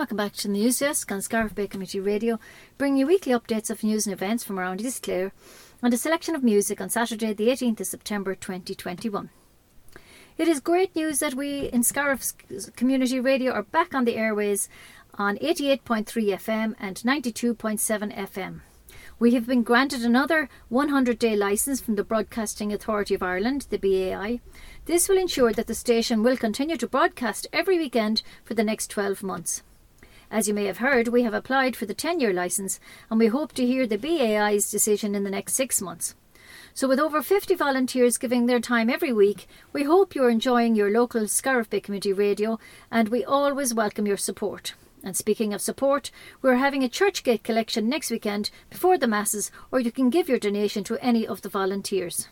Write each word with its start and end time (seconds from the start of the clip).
Welcome 0.00 0.16
back 0.16 0.32
to 0.36 0.48
the 0.48 0.54
News 0.54 0.78
Desk 0.78 1.12
on 1.12 1.20
Scariff 1.20 1.54
Bay 1.54 1.66
Community 1.66 2.00
Radio, 2.00 2.40
bringing 2.78 3.00
you 3.00 3.06
weekly 3.06 3.34
updates 3.34 3.68
of 3.68 3.84
news 3.84 4.06
and 4.06 4.14
events 4.14 4.42
from 4.42 4.58
around 4.58 4.80
East 4.80 5.02
Clare 5.02 5.30
and 5.82 5.92
a 5.92 5.98
selection 5.98 6.34
of 6.34 6.42
music 6.42 6.80
on 6.80 6.88
Saturday, 6.88 7.34
the 7.34 7.48
18th 7.48 7.80
of 7.80 7.86
September 7.86 8.34
2021. 8.34 9.28
It 10.38 10.48
is 10.48 10.58
great 10.58 10.96
news 10.96 11.18
that 11.18 11.34
we 11.34 11.66
in 11.66 11.82
Scariff 11.82 12.32
Community 12.76 13.20
Radio 13.20 13.52
are 13.52 13.62
back 13.62 13.92
on 13.94 14.06
the 14.06 14.16
airways 14.16 14.70
on 15.16 15.36
88.3 15.36 16.06
FM 16.06 16.74
and 16.80 16.96
92.7 16.96 18.16
FM. 18.16 18.60
We 19.18 19.34
have 19.34 19.46
been 19.46 19.62
granted 19.62 20.02
another 20.02 20.48
100 20.70 21.18
day 21.18 21.36
licence 21.36 21.82
from 21.82 21.96
the 21.96 22.04
Broadcasting 22.04 22.72
Authority 22.72 23.14
of 23.14 23.22
Ireland, 23.22 23.66
the 23.68 23.76
BAI. 23.76 24.40
This 24.86 25.10
will 25.10 25.18
ensure 25.18 25.52
that 25.52 25.66
the 25.66 25.74
station 25.74 26.22
will 26.22 26.38
continue 26.38 26.78
to 26.78 26.88
broadcast 26.88 27.46
every 27.52 27.76
weekend 27.76 28.22
for 28.42 28.54
the 28.54 28.64
next 28.64 28.88
12 28.88 29.22
months. 29.22 29.62
As 30.30 30.46
you 30.46 30.54
may 30.54 30.66
have 30.66 30.78
heard, 30.78 31.08
we 31.08 31.24
have 31.24 31.34
applied 31.34 31.74
for 31.74 31.86
the 31.86 31.94
10 31.94 32.20
year 32.20 32.32
licence 32.32 32.78
and 33.10 33.18
we 33.18 33.26
hope 33.26 33.52
to 33.54 33.66
hear 33.66 33.86
the 33.86 33.98
BAI's 33.98 34.70
decision 34.70 35.16
in 35.16 35.24
the 35.24 35.30
next 35.30 35.54
six 35.54 35.82
months. 35.82 36.14
So, 36.72 36.86
with 36.86 37.00
over 37.00 37.20
50 37.20 37.56
volunteers 37.56 38.16
giving 38.16 38.46
their 38.46 38.60
time 38.60 38.88
every 38.88 39.12
week, 39.12 39.48
we 39.72 39.82
hope 39.82 40.14
you're 40.14 40.30
enjoying 40.30 40.76
your 40.76 40.90
local 40.90 41.26
Scariff 41.26 41.68
Bay 41.68 41.80
Community 41.80 42.12
Radio 42.12 42.60
and 42.92 43.08
we 43.08 43.24
always 43.24 43.74
welcome 43.74 44.06
your 44.06 44.16
support. 44.16 44.74
And 45.02 45.16
speaking 45.16 45.52
of 45.52 45.60
support, 45.60 46.12
we're 46.42 46.56
having 46.56 46.84
a 46.84 46.88
Churchgate 46.88 47.42
collection 47.42 47.88
next 47.88 48.10
weekend 48.10 48.50
before 48.68 48.98
the 48.98 49.08
Masses, 49.08 49.50
or 49.72 49.80
you 49.80 49.90
can 49.90 50.10
give 50.10 50.28
your 50.28 50.38
donation 50.38 50.84
to 50.84 50.98
any 51.04 51.26
of 51.26 51.42
the 51.42 51.48
volunteers. 51.48 52.28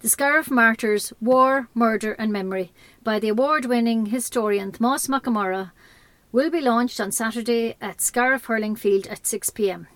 The 0.00 0.08
Scariff 0.08 0.50
Martyrs 0.50 1.12
War, 1.20 1.68
Murder 1.74 2.12
and 2.12 2.32
Memory 2.32 2.72
by 3.02 3.18
the 3.18 3.28
award 3.28 3.66
winning 3.66 4.06
historian 4.06 4.72
Tomás 4.72 5.08
Mac 5.08 5.24
Conmara 5.24 5.72
will 6.32 6.50
be 6.50 6.60
launched 6.60 7.00
on 7.00 7.12
Saturday 7.12 7.76
at 7.80 8.00
Scariff 8.00 8.46
Hurling 8.46 8.76
Field 8.76 9.06
at 9.06 9.22
6pm. 9.22 9.86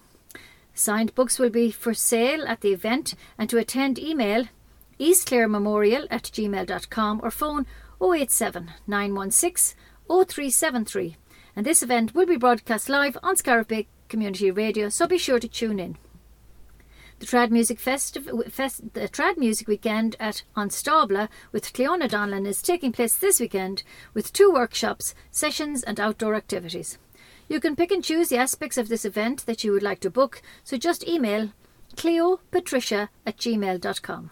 Signed 0.75 1.15
books 1.15 1.39
will 1.39 1.51
be 1.51 1.71
for 1.71 1.93
sale 1.93 2.47
at 2.47 2.63
the 2.63 2.73
event 2.73 3.15
and 3.37 3.51
to 3.51 3.59
attend 3.59 3.99
email 3.99 4.47
eastclarememorial 4.99 6.07
at 6.11 6.25
gmail.com 6.25 7.21
or 7.23 7.31
phone 7.31 7.67
087 8.01 8.71
916 8.87 9.77
0373 10.09 11.17
and 11.55 11.67
this 11.67 11.83
event 11.83 12.15
will 12.15 12.27
be 12.27 12.37
broadcast 12.37 12.89
live 12.89 13.19
on 13.23 13.37
Scariff 13.37 13.69
Bay 13.69 13.87
Community 14.09 14.51
Radio 14.51 14.89
so 14.89 15.07
be 15.07 15.19
sure 15.19 15.39
to 15.39 15.49
tune 15.49 15.79
in. 15.79 15.99
The 17.23 17.29
Trad 17.29 17.53
Music 17.53 17.79
Festival, 17.79 18.43
Fest, 18.51 18.95
the 18.95 19.09
Trad 19.09 19.37
Music 19.37 19.69
Weekend 19.69 20.17
at 20.19 20.43
Stabla 20.57 21.29
with 21.53 21.73
Cleona 21.73 22.09
Donlan 22.09 22.49
is 22.49 22.61
taking 22.61 22.91
place 22.91 23.15
this 23.15 23.39
weekend 23.39 23.85
with 24.13 24.33
two 24.33 24.51
workshops, 24.51 25.15
sessions, 25.31 25.85
and 25.85 26.01
outdoor 26.01 26.35
activities. 26.35 26.99
You 27.49 27.61
can 27.61 27.77
pick 27.77 27.93
and 27.93 28.03
choose 28.03 28.31
the 28.31 28.39
aspects 28.39 28.77
of 28.77 28.89
this 28.89 29.05
event 29.05 29.47
that 29.47 29.63
you 29.63 29.71
would 29.71 29.85
like 29.85 30.01
to 30.01 30.11
book, 30.11 30.43
so 30.65 30.77
just 30.77 31.07
email 31.07 31.53
cleopatricia 31.95 33.09
at 33.25 33.37
gmail.com. 33.37 34.31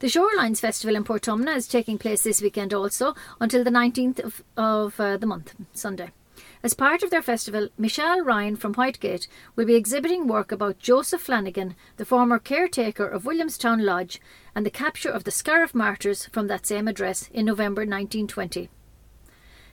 The 0.00 0.06
Shorelines 0.06 0.60
Festival 0.60 0.96
in 0.96 1.04
Portumna 1.04 1.56
is 1.56 1.66
taking 1.66 1.96
place 1.96 2.24
this 2.24 2.42
weekend 2.42 2.74
also 2.74 3.14
until 3.40 3.64
the 3.64 3.70
19th 3.70 4.20
of, 4.20 4.44
of 4.58 5.00
uh, 5.00 5.16
the 5.16 5.26
month, 5.26 5.54
Sunday. 5.72 6.10
As 6.60 6.74
part 6.74 7.04
of 7.04 7.10
their 7.10 7.22
festival, 7.22 7.68
Michelle 7.78 8.24
Ryan 8.24 8.56
from 8.56 8.74
Whitegate 8.74 9.28
will 9.54 9.64
be 9.64 9.76
exhibiting 9.76 10.26
work 10.26 10.50
about 10.50 10.80
Joseph 10.80 11.22
Flanagan, 11.22 11.76
the 11.98 12.04
former 12.04 12.40
caretaker 12.40 13.06
of 13.06 13.24
Williamstown 13.24 13.84
Lodge, 13.84 14.20
and 14.56 14.66
the 14.66 14.70
capture 14.70 15.10
of 15.10 15.22
the 15.22 15.30
Scariff 15.30 15.72
Martyrs 15.72 16.26
from 16.26 16.48
that 16.48 16.66
same 16.66 16.88
address 16.88 17.28
in 17.32 17.46
November 17.46 17.82
1920. 17.82 18.68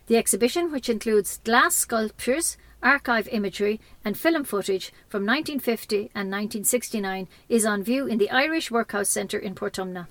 The 0.05 0.17
exhibition, 0.17 0.71
which 0.71 0.87
includes 0.87 1.37
glass 1.37 1.75
sculptures, 1.75 2.55
archive 2.83 3.27
imagery, 3.29 3.81
and 4.03 4.15
film 4.15 4.43
footage 4.43 4.93
from 5.09 5.25
1950 5.25 6.11
and 6.13 6.29
1969, 6.29 7.27
is 7.49 7.65
on 7.65 7.81
view 7.81 8.05
in 8.05 8.19
the 8.19 8.29
Irish 8.29 8.69
Workhouse 8.69 9.09
Centre 9.09 9.39
in 9.39 9.55
Portumna. 9.55 10.05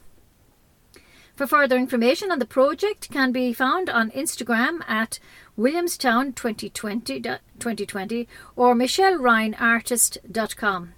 For 1.36 1.48
further 1.48 1.76
information 1.76 2.30
on 2.30 2.38
the 2.38 2.46
project 2.46 3.10
can 3.10 3.32
be 3.32 3.52
found 3.52 3.90
on 3.90 4.12
Instagram 4.12 4.88
at 4.88 5.18
Williamstown 5.56 6.32
2020, 6.32 7.20
2020 7.20 8.28
or 8.56 8.74
michelleryanartist.com. 8.74 10.94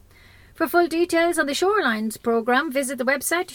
For 0.55 0.67
full 0.67 0.89
details 0.89 1.39
on 1.39 1.45
the 1.47 1.53
Shorelines 1.53 2.23
programme, 2.23 2.73
visit 2.73 2.97
the 2.97 3.05
website 3.05 3.49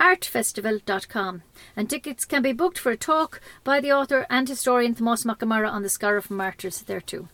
shorelinesartfestival.com. 0.00 1.42
And 1.76 1.90
tickets 1.90 2.24
can 2.24 2.40
be 2.40 2.52
booked 2.52 2.78
for 2.78 2.92
a 2.92 2.96
talk 2.96 3.42
by 3.62 3.80
the 3.80 3.92
author 3.92 4.24
and 4.30 4.48
historian 4.48 4.94
Thomas 4.94 5.26
Mac 5.26 5.42
on 5.42 5.82
the 5.82 5.90
Scariff 5.90 6.30
Martyrs 6.30 6.80
there 6.82 7.02
too. 7.02 7.28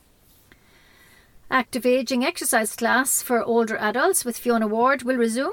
Active 1.52 1.84
Ageing 1.84 2.24
exercise 2.24 2.74
class 2.74 3.22
for 3.22 3.44
older 3.44 3.76
adults 3.76 4.24
with 4.24 4.38
Fiona 4.38 4.66
Ward 4.66 5.02
will 5.02 5.16
resume 5.16 5.52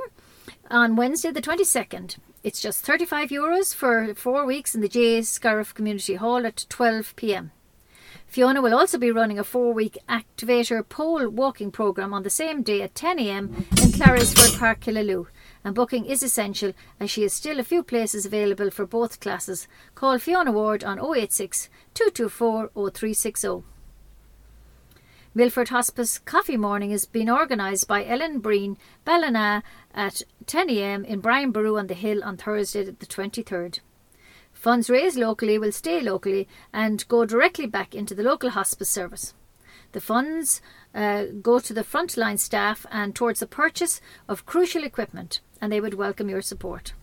on 0.72 0.96
Wednesday 0.96 1.30
the 1.30 1.42
22nd. 1.42 2.16
It's 2.42 2.62
just 2.62 2.86
35 2.86 3.32
euros 3.32 3.76
for 3.76 4.14
four 4.16 4.46
weeks 4.46 4.74
in 4.74 4.80
the 4.80 4.88
J 4.88 5.22
Scariff 5.24 5.74
Community 5.74 6.16
Hall 6.16 6.46
at 6.46 6.66
12 6.70 7.14
pm. 7.18 7.52
Fiona 8.28 8.62
will 8.62 8.74
also 8.74 8.98
be 8.98 9.12
running 9.12 9.38
a 9.38 9.44
four 9.44 9.74
week 9.74 9.98
activator 10.08 10.88
pole 10.88 11.28
walking 11.28 11.70
programme 11.70 12.14
on 12.14 12.24
the 12.24 12.30
same 12.30 12.64
day 12.64 12.82
at 12.82 12.96
10 12.96 13.20
am 13.20 13.66
in 13.82 13.92
Clarisford 13.92 14.58
Park, 14.58 14.80
Killaloe. 14.80 15.28
And 15.66 15.76
booking 15.76 16.06
is 16.06 16.24
essential 16.24 16.72
as 16.98 17.12
she 17.12 17.24
has 17.24 17.34
still 17.34 17.60
a 17.60 17.64
few 17.64 17.84
places 17.84 18.26
available 18.26 18.72
for 18.72 18.86
both 18.86 19.20
classes. 19.20 19.68
Call 19.94 20.18
Fiona 20.18 20.54
Ward 20.54 20.86
on 20.86 20.98
086 20.98 21.68
224 21.94 22.70
0360. 22.70 23.64
Milford 25.36 25.70
Hospice 25.70 26.18
Coffee 26.18 26.58
Morning 26.58 26.90
has 26.90 27.06
been 27.06 27.30
organised 27.30 27.88
by 27.88 28.04
Ellen 28.04 28.40
Breen 28.40 28.78
Ballina 29.06 29.62
at 29.94 30.22
10am 30.46 31.06
in 31.06 31.20
Brian 31.20 31.56
on 31.56 31.88
the 31.88 31.94
Hill 31.94 32.24
on 32.24 32.38
Thursday 32.38 32.84
the 32.84 33.06
23rd. 33.06 33.80
Funds 34.54 34.90
raised 34.90 35.18
locally 35.18 35.58
will 35.58 35.72
stay 35.72 36.02
locally 36.02 36.48
and 36.74 37.08
go 37.08 37.26
directly 37.26 37.66
back 37.66 37.96
into 37.96 38.14
the 38.14 38.24
local 38.24 38.50
hospice 38.50 38.90
service. 38.90 39.34
The 39.92 40.02
funds 40.02 40.62
uh, 40.94 41.26
go 41.42 41.60
to 41.60 41.74
the 41.74 41.84
frontline 41.84 42.38
staff 42.38 42.86
and 42.92 43.16
towards 43.16 43.40
the 43.40 43.48
purchase 43.48 44.02
of 44.28 44.46
crucial 44.46 44.84
equipment, 44.84 45.40
and 45.62 45.72
they 45.72 45.82
would 45.82 45.94
welcome 45.94 46.30
your 46.30 46.42
support. 46.42 46.94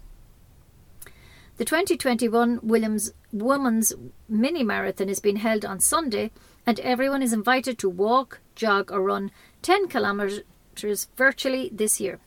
The 1.57 1.65
2021 1.65 2.61
Williams 2.63 3.15
Women's 3.33 3.95
Mini 4.29 4.63
Marathon 4.63 5.09
is 5.09 5.21
being 5.21 5.37
held 5.37 5.65
on 5.65 5.81
Sunday 5.81 6.31
and 6.67 6.79
everyone 6.81 7.23
is 7.23 7.33
invited 7.33 7.79
to 7.79 7.89
walk, 7.89 8.41
jog, 8.55 8.93
or 8.93 9.01
run 9.01 9.31
10 9.63 9.89
kilometres 9.89 11.09
virtually 11.17 11.71
this 11.73 11.99
year. 12.01 12.21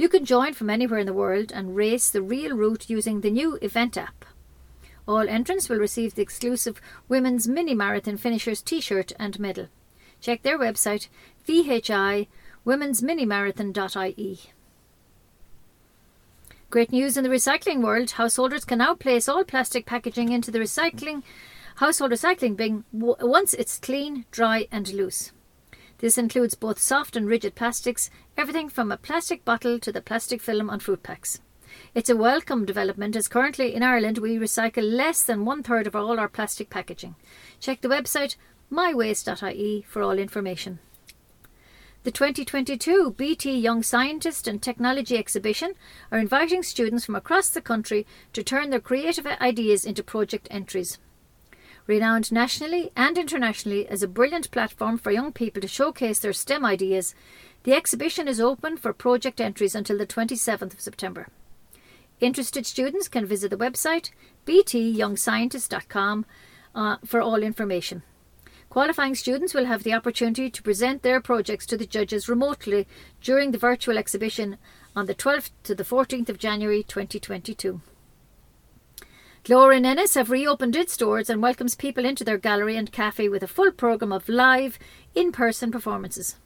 You 0.00 0.08
can 0.08 0.24
join 0.24 0.54
from 0.54 0.70
anywhere 0.70 1.00
in 1.00 1.04
the 1.04 1.12
world 1.12 1.52
and 1.52 1.76
race 1.76 2.08
the 2.08 2.22
real 2.22 2.56
route 2.56 2.88
using 2.88 3.20
the 3.20 3.30
new 3.30 3.58
event 3.60 3.98
app. 3.98 4.24
All 5.06 5.28
entrants 5.28 5.68
will 5.68 5.76
receive 5.76 6.14
the 6.14 6.22
exclusive 6.22 6.80
Women's 7.06 7.46
Mini 7.46 7.74
Marathon 7.74 8.16
Finishers 8.16 8.62
t 8.62 8.80
shirt 8.80 9.12
and 9.18 9.38
medal. 9.38 9.68
Check 10.18 10.40
their 10.40 10.58
website 10.58 11.08
vhi 11.46 12.28
womensminimarathon.ie. 12.66 14.40
Great 16.70 16.92
news 16.92 17.18
in 17.18 17.22
the 17.22 17.28
recycling 17.28 17.82
world. 17.82 18.12
Householders 18.12 18.64
can 18.64 18.78
now 18.78 18.94
place 18.94 19.28
all 19.28 19.44
plastic 19.44 19.84
packaging 19.84 20.32
into 20.32 20.50
the 20.50 20.60
recycling 20.60 21.22
household 21.76 22.12
recycling 22.12 22.56
bin 22.56 22.84
once 22.90 23.52
it's 23.52 23.78
clean, 23.78 24.24
dry, 24.30 24.66
and 24.72 24.94
loose. 24.94 25.32
This 26.00 26.16
includes 26.16 26.54
both 26.54 26.78
soft 26.78 27.14
and 27.14 27.26
rigid 27.26 27.54
plastics, 27.54 28.08
everything 28.34 28.70
from 28.70 28.90
a 28.90 28.96
plastic 28.96 29.44
bottle 29.44 29.78
to 29.80 29.92
the 29.92 30.00
plastic 30.00 30.40
film 30.40 30.70
on 30.70 30.80
fruit 30.80 31.02
packs. 31.02 31.40
It's 31.94 32.08
a 32.08 32.16
welcome 32.16 32.64
development 32.64 33.16
as 33.16 33.28
currently 33.28 33.74
in 33.74 33.82
Ireland 33.82 34.16
we 34.16 34.38
recycle 34.38 34.82
less 34.82 35.22
than 35.22 35.44
one 35.44 35.62
third 35.62 35.86
of 35.86 35.94
all 35.94 36.18
our 36.18 36.28
plastic 36.28 36.70
packaging. 36.70 37.16
Check 37.60 37.82
the 37.82 37.88
website 37.88 38.36
mywaste.ie 38.72 39.82
for 39.82 40.02
all 40.02 40.18
information. 40.18 40.78
The 42.04 42.10
2022 42.10 43.14
BT 43.18 43.58
Young 43.58 43.82
Scientist 43.82 44.48
and 44.48 44.62
Technology 44.62 45.18
Exhibition 45.18 45.74
are 46.10 46.18
inviting 46.18 46.62
students 46.62 47.04
from 47.04 47.14
across 47.14 47.50
the 47.50 47.60
country 47.60 48.06
to 48.32 48.42
turn 48.42 48.70
their 48.70 48.80
creative 48.80 49.26
ideas 49.26 49.84
into 49.84 50.02
project 50.02 50.48
entries. 50.50 50.98
Renowned 51.90 52.30
nationally 52.30 52.92
and 52.94 53.18
internationally 53.18 53.88
as 53.88 54.00
a 54.00 54.06
brilliant 54.06 54.52
platform 54.52 54.96
for 54.96 55.10
young 55.10 55.32
people 55.32 55.60
to 55.60 55.66
showcase 55.66 56.20
their 56.20 56.32
STEM 56.32 56.64
ideas, 56.64 57.16
the 57.64 57.72
exhibition 57.72 58.28
is 58.28 58.40
open 58.40 58.76
for 58.76 58.92
project 58.92 59.40
entries 59.40 59.74
until 59.74 59.98
the 59.98 60.06
27th 60.06 60.74
of 60.74 60.80
September. 60.80 61.26
Interested 62.20 62.64
students 62.64 63.08
can 63.08 63.26
visit 63.26 63.50
the 63.50 63.56
website 63.56 64.10
btyoungscientist.com 64.46 66.26
uh, 66.76 66.98
for 67.04 67.20
all 67.20 67.42
information. 67.42 68.04
Qualifying 68.68 69.16
students 69.16 69.52
will 69.52 69.64
have 69.64 69.82
the 69.82 69.94
opportunity 69.94 70.48
to 70.48 70.62
present 70.62 71.02
their 71.02 71.20
projects 71.20 71.66
to 71.66 71.76
the 71.76 71.86
judges 71.86 72.28
remotely 72.28 72.86
during 73.20 73.50
the 73.50 73.58
virtual 73.58 73.98
exhibition 73.98 74.58
on 74.94 75.06
the 75.06 75.14
12th 75.16 75.50
to 75.64 75.74
the 75.74 75.82
14th 75.82 76.28
of 76.28 76.38
January 76.38 76.84
2022. 76.84 77.80
Glór 79.42 79.74
in 79.74 79.86
Ennis 79.86 80.14
have 80.14 80.30
reopened 80.30 80.76
its 80.76 80.98
doors 80.98 81.30
and 81.30 81.40
welcomes 81.40 81.74
people 81.74 82.04
into 82.04 82.24
their 82.24 82.36
gallery 82.36 82.76
and 82.76 82.92
cafe 82.92 83.26
with 83.26 83.42
a 83.42 83.48
full 83.48 83.70
programme 83.70 84.12
of 84.12 84.28
live, 84.28 84.78
in 85.14 85.32
person 85.32 85.70
performances. 85.70 86.36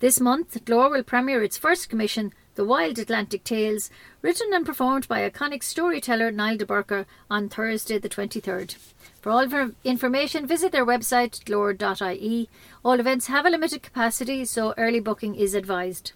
This 0.00 0.18
month, 0.18 0.64
Glór 0.64 0.90
will 0.90 1.04
premiere 1.04 1.44
its 1.44 1.56
first 1.56 1.88
commission, 1.88 2.32
The 2.56 2.64
Wild 2.64 2.98
Atlantic 2.98 3.44
Tales, 3.44 3.88
written 4.20 4.52
and 4.52 4.66
performed 4.66 5.06
by 5.06 5.30
iconic 5.30 5.62
storyteller 5.62 6.32
Niall 6.32 6.56
de 6.56 6.66
Burca 6.66 7.06
on 7.30 7.48
Thursday, 7.48 7.98
the 7.98 8.08
23rd. 8.08 8.76
For 9.20 9.30
all 9.30 9.70
information, 9.84 10.44
visit 10.44 10.72
their 10.72 10.86
website, 10.86 11.44
glór.ie. 11.44 12.48
All 12.84 12.98
events 12.98 13.28
have 13.28 13.46
a 13.46 13.50
limited 13.50 13.84
capacity, 13.84 14.44
so 14.44 14.74
early 14.76 15.00
booking 15.00 15.36
is 15.36 15.54
advised. 15.54 16.12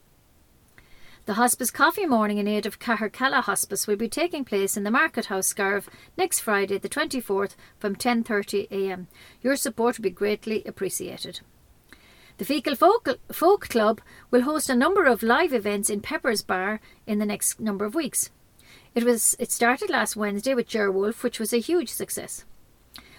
The 1.25 1.35
hospice 1.35 1.71
coffee 1.71 2.05
morning 2.05 2.39
in 2.39 2.49
aid 2.49 2.67
of 2.67 2.81
Cahercalla 2.81 3.45
Hospice 3.45 3.87
will 3.87 3.95
be 3.95 4.09
taking 4.09 4.45
place 4.45 4.77
in 4.77 4.83
the 4.83 4.91
Market 4.91 5.27
House 5.27 5.47
Scariff 5.47 5.89
next 6.17 6.41
Friday, 6.41 6.79
the 6.79 6.89
24th, 6.89 7.55
from 7.79 7.95
10.30am. 7.95 9.07
Your 9.41 9.55
support 9.55 9.99
will 9.99 10.03
be 10.03 10.11
greatly 10.11 10.65
appreciated. 10.67 11.41
The 12.39 12.45
Feakle 12.45 12.77
Folk, 12.77 13.21
Folk 13.31 13.69
Club 13.69 14.01
will 14.33 14.43
host 14.43 14.69
a 14.69 14.75
number 14.75 15.05
of 15.05 15.23
live 15.23 15.53
events 15.53 15.89
in 15.89 16.01
Pepper's 16.01 16.43
Bar 16.43 16.81
in 17.07 17.21
the 17.21 17.27
next 17.27 17.61
number 17.61 17.85
of 17.85 17.95
weeks. 17.95 18.31
It 18.93 19.05
was 19.05 19.37
it 19.39 19.53
started 19.53 19.91
last 19.91 20.17
Wednesday 20.17 20.57
with 20.57 20.67
Ger 20.67 20.91
Wolfe, 20.91 21.23
which 21.23 21.39
was 21.39 21.53
a 21.53 21.61
huge 21.61 21.91
success. 21.91 22.45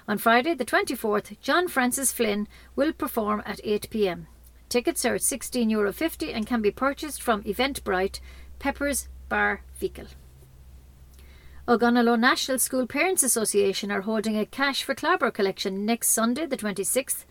On 0.09 0.17
Friday, 0.17 0.53
the 0.53 0.65
24th, 0.65 1.39
John 1.39 1.69
Francis 1.69 2.11
Flynn 2.11 2.49
will 2.75 2.91
perform 2.91 3.41
at 3.45 3.61
8 3.63 3.89
pm. 3.89 4.27
Tickets 4.73 5.05
are 5.05 5.19
€16.50 5.19 6.33
and 6.33 6.47
can 6.47 6.59
be 6.59 6.71
purchased 6.71 7.21
from 7.21 7.43
Eventbrite, 7.43 8.19
Peppers 8.57 9.07
Bar 9.29 9.61
Feakle. 9.79 10.07
Ogonnelloe 11.67 12.19
National 12.19 12.57
School 12.57 12.87
Parents 12.87 13.21
Association 13.21 13.91
are 13.91 14.01
holding 14.01 14.35
a 14.35 14.47
Cash 14.47 14.83
for 14.83 14.95
Clobber 14.95 15.29
collection 15.29 15.85
next 15.85 16.07
Sunday, 16.09 16.47
the 16.47 16.57
26th. 16.57 17.25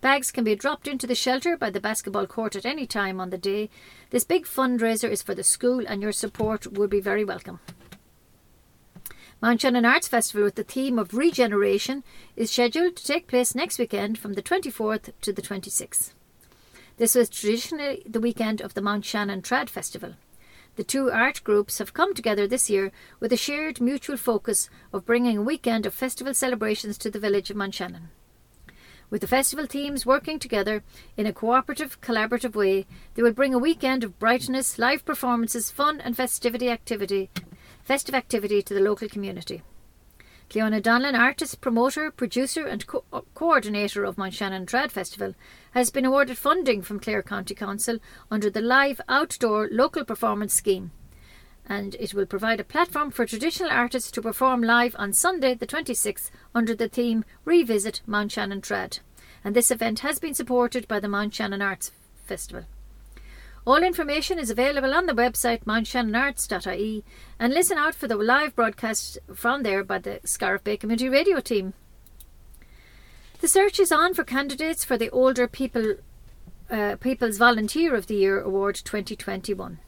Bags 0.00 0.30
can 0.30 0.44
be 0.44 0.54
dropped 0.54 0.86
into 0.86 1.08
the 1.08 1.16
shelter 1.16 1.56
by 1.56 1.68
the 1.68 1.80
basketball 1.80 2.28
court 2.28 2.54
at 2.54 2.64
any 2.64 2.86
time 2.86 3.20
on 3.20 3.30
the 3.30 3.38
day. 3.38 3.70
This 4.10 4.22
big 4.22 4.46
fundraiser 4.46 5.10
is 5.10 5.20
for 5.20 5.34
the 5.34 5.42
school 5.42 5.84
and 5.88 6.00
your 6.00 6.12
support 6.12 6.74
would 6.74 6.90
be 6.90 7.00
very 7.00 7.24
welcome. 7.24 7.58
Mount 9.42 9.62
Shannon 9.62 9.84
Arts 9.84 10.06
Festival 10.06 10.44
with 10.44 10.54
the 10.54 10.62
theme 10.62 11.00
of 11.00 11.12
regeneration 11.12 12.04
is 12.36 12.52
scheduled 12.52 12.94
to 12.94 13.04
take 13.04 13.26
place 13.26 13.52
next 13.52 13.80
weekend 13.80 14.16
from 14.16 14.34
the 14.34 14.42
24th 14.42 15.12
to 15.22 15.32
the 15.32 15.42
26th. 15.42 16.12
This 16.96 17.16
was 17.16 17.28
traditionally 17.28 18.04
the 18.06 18.20
weekend 18.20 18.60
of 18.60 18.74
the 18.74 18.80
Mount 18.80 19.04
Shannon 19.04 19.42
Trad 19.42 19.68
Festival. 19.68 20.14
The 20.76 20.84
two 20.84 21.10
art 21.10 21.42
groups 21.42 21.78
have 21.78 21.92
come 21.92 22.14
together 22.14 22.46
this 22.46 22.70
year 22.70 22.92
with 23.18 23.32
a 23.32 23.36
shared 23.36 23.80
mutual 23.80 24.16
focus 24.16 24.70
of 24.92 25.04
bringing 25.04 25.38
a 25.38 25.42
weekend 25.42 25.86
of 25.86 25.94
festival 25.94 26.34
celebrations 26.34 26.96
to 26.98 27.10
the 27.10 27.18
village 27.18 27.50
of 27.50 27.56
Mount 27.56 27.74
Shannon. 27.74 28.10
With 29.10 29.22
the 29.22 29.26
festival 29.26 29.66
teams 29.66 30.06
working 30.06 30.38
together 30.38 30.84
in 31.16 31.26
a 31.26 31.32
cooperative, 31.32 32.00
collaborative 32.00 32.54
way, 32.54 32.86
they 33.14 33.22
will 33.22 33.32
bring 33.32 33.54
a 33.54 33.58
weekend 33.58 34.04
of 34.04 34.20
brightness, 34.20 34.78
live 34.78 35.04
performances, 35.04 35.72
fun 35.72 36.00
and 36.00 36.16
festivity 36.16 36.70
activity, 36.70 37.28
festive 37.82 38.14
activity 38.14 38.62
to 38.62 38.72
the 38.72 38.80
local 38.80 39.08
community. 39.08 39.62
Cleona 40.50 40.80
Donlan, 40.80 41.18
artist, 41.18 41.60
promoter, 41.60 42.10
producer, 42.10 42.66
and 42.66 42.86
co- 42.86 43.04
uh, 43.12 43.22
coordinator 43.34 44.04
of 44.04 44.18
Mount 44.18 44.34
Shannon 44.34 44.66
Trad 44.66 44.90
Festival, 44.90 45.34
has 45.72 45.90
been 45.90 46.04
awarded 46.04 46.38
funding 46.38 46.82
from 46.82 47.00
Clare 47.00 47.22
County 47.22 47.54
Council 47.54 47.98
under 48.30 48.50
the 48.50 48.60
Live 48.60 49.00
Outdoor 49.08 49.68
Local 49.70 50.04
Performance 50.04 50.54
Scheme. 50.54 50.92
And 51.66 51.96
it 51.98 52.14
will 52.14 52.26
provide 52.26 52.60
a 52.60 52.64
platform 52.64 53.10
for 53.10 53.26
traditional 53.26 53.70
artists 53.70 54.10
to 54.12 54.22
perform 54.22 54.62
live 54.62 54.94
on 54.98 55.12
Sunday, 55.12 55.54
the 55.54 55.66
26th, 55.66 56.30
under 56.54 56.74
the 56.74 56.88
theme 56.88 57.24
Revisit 57.44 58.02
Mount 58.06 58.32
Shannon 58.32 58.60
Trad. 58.60 59.00
And 59.42 59.56
this 59.56 59.70
event 59.70 60.00
has 60.00 60.18
been 60.18 60.34
supported 60.34 60.86
by 60.86 61.00
the 61.00 61.08
Mount 61.08 61.34
Shannon 61.34 61.62
Arts 61.62 61.90
Festival. 62.24 62.64
All 63.66 63.82
information 63.82 64.38
is 64.38 64.50
available 64.50 64.92
on 64.92 65.06
the 65.06 65.14
website 65.14 65.64
mountshannonarts.ie 65.64 67.02
and 67.38 67.54
listen 67.54 67.78
out 67.78 67.94
for 67.94 68.06
the 68.06 68.16
live 68.16 68.54
broadcast 68.54 69.18
from 69.34 69.62
there 69.62 69.82
by 69.82 69.98
the 69.98 70.20
Scariff 70.24 70.62
Bay 70.62 70.76
Community 70.76 71.08
Radio 71.08 71.40
team. 71.40 71.72
The 73.40 73.48
search 73.48 73.80
is 73.80 73.90
on 73.90 74.12
for 74.12 74.22
candidates 74.22 74.84
for 74.84 74.98
the 74.98 75.08
Older 75.10 75.48
People 75.48 75.94
uh, 76.70 76.96
People's 76.96 77.38
Volunteer 77.38 77.94
of 77.94 78.06
the 78.06 78.16
Year 78.16 78.40
Award 78.40 78.74
2021. 78.84 79.78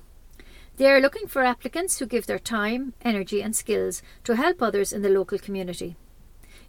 They 0.78 0.90
are 0.90 1.00
looking 1.00 1.26
for 1.26 1.42
applicants 1.42 1.98
who 1.98 2.06
give 2.06 2.26
their 2.26 2.38
time, 2.38 2.94
energy, 3.02 3.42
and 3.42 3.54
skills 3.54 4.02
to 4.24 4.36
help 4.36 4.62
others 4.62 4.92
in 4.92 5.02
the 5.02 5.08
local 5.10 5.38
community. 5.38 5.96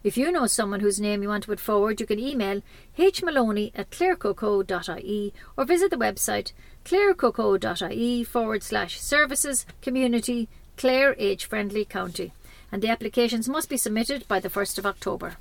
If 0.04 0.16
you 0.16 0.30
know 0.30 0.46
someone 0.46 0.80
whose 0.80 1.00
name 1.00 1.22
you 1.22 1.28
want 1.28 1.42
to 1.44 1.48
put 1.48 1.58
forward, 1.58 2.00
you 2.00 2.06
can 2.06 2.20
email 2.20 2.62
hmaloney 2.96 3.72
at 3.74 3.90
clarecoco.ie 3.90 5.32
or 5.56 5.64
visit 5.64 5.90
the 5.90 5.96
website 5.96 6.52
clarecoco.ie 6.84 8.24
forward 8.24 8.62
slash 8.62 9.00
services 9.00 9.66
community 9.82 10.48
Clare 10.76 11.16
Age 11.18 11.46
Friendly 11.46 11.84
County. 11.84 12.32
And 12.70 12.80
the 12.82 12.88
applications 12.90 13.48
must 13.48 13.68
be 13.68 13.76
submitted 13.76 14.28
by 14.28 14.38
the 14.38 14.50
1st 14.50 14.78
of 14.78 14.86
October. 14.86 15.36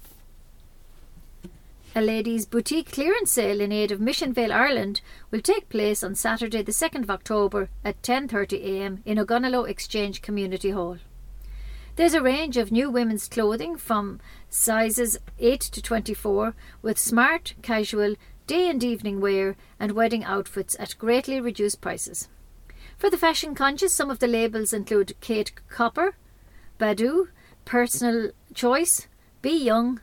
A 1.96 2.02
ladies' 2.02 2.46
boutique 2.46 2.92
clearance 2.92 3.32
sale 3.32 3.62
in 3.62 3.72
aid 3.72 3.92
of 3.92 4.00
Missionvale 4.00 4.52
Ireland 4.52 5.02
will 5.32 5.42
take 5.42 5.70
place 5.70 6.04
on 6.04 6.16
Saturday 6.16 6.62
the 6.62 6.72
2nd 6.72 7.04
of 7.04 7.10
October 7.10 7.70
at 7.84 8.02
10.30am 8.02 9.00
in 9.06 9.18
Ogonnelloe 9.18 9.70
Exchange 9.70 10.22
Community 10.22 10.72
Hall. 10.72 10.98
There's 11.98 12.14
a 12.14 12.22
range 12.22 12.58
of 12.58 12.72
new 12.72 12.92
women's 12.92 13.28
clothing 13.28 13.76
from 13.76 14.20
sizes 14.50 15.18
8 15.40 15.60
to 15.60 15.82
24 15.82 16.54
with 16.84 16.96
smart, 17.00 17.56
casual, 17.64 18.14
day 18.46 18.70
and 18.70 18.84
evening 18.84 19.20
wear 19.20 19.56
and 19.80 19.94
wedding 19.94 20.24
outfits 20.24 20.76
at 20.80 20.96
greatly 21.00 21.42
reduced 21.42 21.82
prices. 21.82 22.30
For 23.00 23.10
the 23.10 23.18
fashion 23.18 23.56
conscious, 23.56 23.96
some 23.96 24.12
of 24.12 24.20
the 24.20 24.28
labels 24.28 24.74
include 24.74 25.20
Kate 25.22 25.52
Cooper, 25.70 26.16
Badu, 26.80 27.30
Personal 27.66 28.30
Choice, 28.54 29.08
Be 29.42 29.58
Young, 29.58 30.00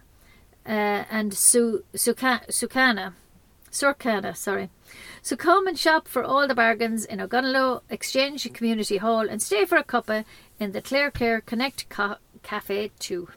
uh, 0.67 1.05
and 1.09 1.33
Su- 1.33 1.85
Suka- 1.95 2.43
Sukana. 2.49 3.13
Sorry. 3.71 4.71
So 5.21 5.37
come 5.37 5.67
and 5.67 5.77
shop 5.77 6.07
for 6.07 6.23
all 6.23 6.47
the 6.47 6.55
bargains 6.55 7.05
in 7.05 7.19
Ogonnelloe 7.19 7.83
Exchange 7.91 8.53
Community 8.53 8.99
Hall 8.99 9.29
and 9.29 9.43
stay 9.43 9.65
for 9.65 9.77
a 9.77 9.83
cuppa 9.83 10.25
in 10.59 10.73
the 10.73 10.83
Clare 10.83 11.11
Clare 11.11 11.41
Connect 11.41 11.89
Ca- 11.89 12.19
Cafe 12.43 12.91
too. 12.99 13.29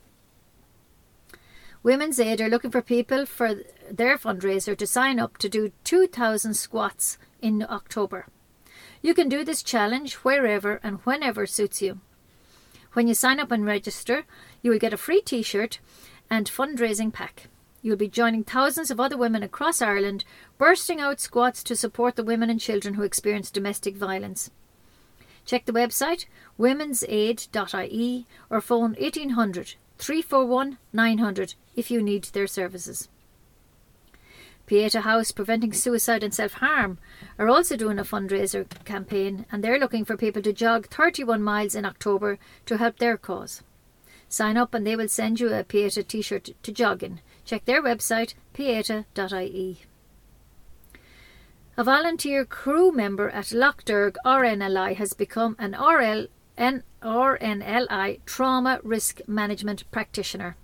Women's 1.83 2.19
Aid 2.19 2.41
are 2.41 2.49
looking 2.49 2.71
for 2.71 2.81
people 2.81 3.25
for 3.25 3.55
their 3.89 4.17
fundraiser 4.17 4.77
to 4.77 4.87
sign 4.87 5.19
up 5.19 5.37
to 5.37 5.47
do 5.47 5.71
2,000 5.83 6.53
squats 6.53 7.17
in 7.41 7.65
October. 7.69 8.25
You 9.01 9.13
can 9.13 9.29
do 9.29 9.43
this 9.43 9.63
challenge 9.63 10.15
wherever 10.15 10.79
and 10.83 10.97
whenever 11.05 11.45
suits 11.45 11.81
you. 11.81 11.99
When 12.93 13.07
you 13.07 13.13
sign 13.13 13.39
up 13.39 13.51
and 13.51 13.65
register, 13.65 14.23
you 14.61 14.71
will 14.71 14.79
get 14.79 14.93
a 14.93 14.97
free 14.97 15.21
t 15.21 15.41
shirt 15.43 15.79
and 16.29 16.47
fundraising 16.47 17.13
pack. 17.13 17.47
You'll 17.81 17.95
be 17.95 18.07
joining 18.09 18.43
thousands 18.43 18.91
of 18.91 18.99
other 18.99 19.15
women 19.15 19.43
across 19.43 19.81
Ireland, 19.81 20.25
bursting 20.57 20.99
out 20.99 21.21
squats 21.21 21.63
to 21.63 21.75
support 21.75 22.15
the 22.15 22.23
women 22.23 22.49
and 22.49 22.59
children 22.59 22.95
who 22.95 23.03
experience 23.03 23.51
domestic 23.51 23.95
violence. 23.95 24.49
Check 25.47 25.65
the 25.65 25.71
website 25.71 26.25
womensaid.ie 26.59 28.27
or 28.49 28.61
phone 28.61 28.93
1800 28.99 29.75
341 29.97 30.77
900 30.91 31.53
if 31.75 31.89
you 31.89 32.01
need 32.01 32.25
their 32.25 32.47
services. 32.47 33.07
Pieta 34.65 35.01
House 35.01 35.31
Preventing 35.31 35.71
Suicide 35.71 36.21
and 36.21 36.33
Self 36.33 36.53
Harm 36.53 36.97
are 37.39 37.47
also 37.47 37.77
doing 37.77 37.97
a 37.97 38.03
fundraiser 38.03 38.67
campaign 38.83 39.45
and 39.49 39.63
they're 39.63 39.79
looking 39.79 40.03
for 40.03 40.17
people 40.17 40.41
to 40.41 40.51
jog 40.51 40.87
31 40.89 41.41
miles 41.41 41.75
in 41.75 41.85
October 41.85 42.37
to 42.65 42.77
help 42.77 42.99
their 42.99 43.15
cause. 43.15 43.63
Sign 44.27 44.57
up 44.57 44.73
and 44.73 44.85
they 44.85 44.97
will 44.97 45.07
send 45.07 45.39
you 45.39 45.53
a 45.53 45.63
Pieta 45.63 46.03
t 46.03 46.21
shirt 46.21 46.49
to 46.61 46.71
jog 46.73 47.01
in. 47.01 47.21
Check 47.45 47.63
their 47.63 47.81
website, 47.81 48.33
pieta.ie. 48.51 49.79
A 51.79 51.83
volunteer 51.83 52.43
crew 52.43 52.91
member 52.91 53.29
at 53.29 53.51
Lough 53.51 53.75
Derg 53.85 54.17
RNLI 54.25 54.95
has 54.95 55.13
become 55.13 55.55
an 55.59 55.73
RL, 55.73 56.25
RNLI 56.57 58.25
Trauma 58.25 58.79
Risk 58.81 59.21
Management 59.27 59.83
Practitioner. 59.91 60.57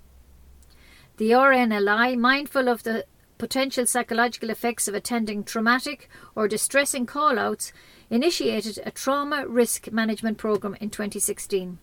The 1.17 1.29
RNLI, 1.29 2.17
mindful 2.17 2.67
of 2.67 2.81
the 2.81 3.05
potential 3.37 3.85
psychological 3.85 4.49
effects 4.49 4.87
of 4.87 4.95
attending 4.95 5.43
traumatic 5.43 6.09
or 6.33 6.47
distressing 6.47 7.05
call 7.05 7.37
outs, 7.37 7.71
initiated 8.09 8.79
a 8.83 8.89
trauma 8.89 9.47
risk 9.47 9.91
management 9.91 10.39
program 10.39 10.75
in 10.81 10.89
2016. 10.89 11.77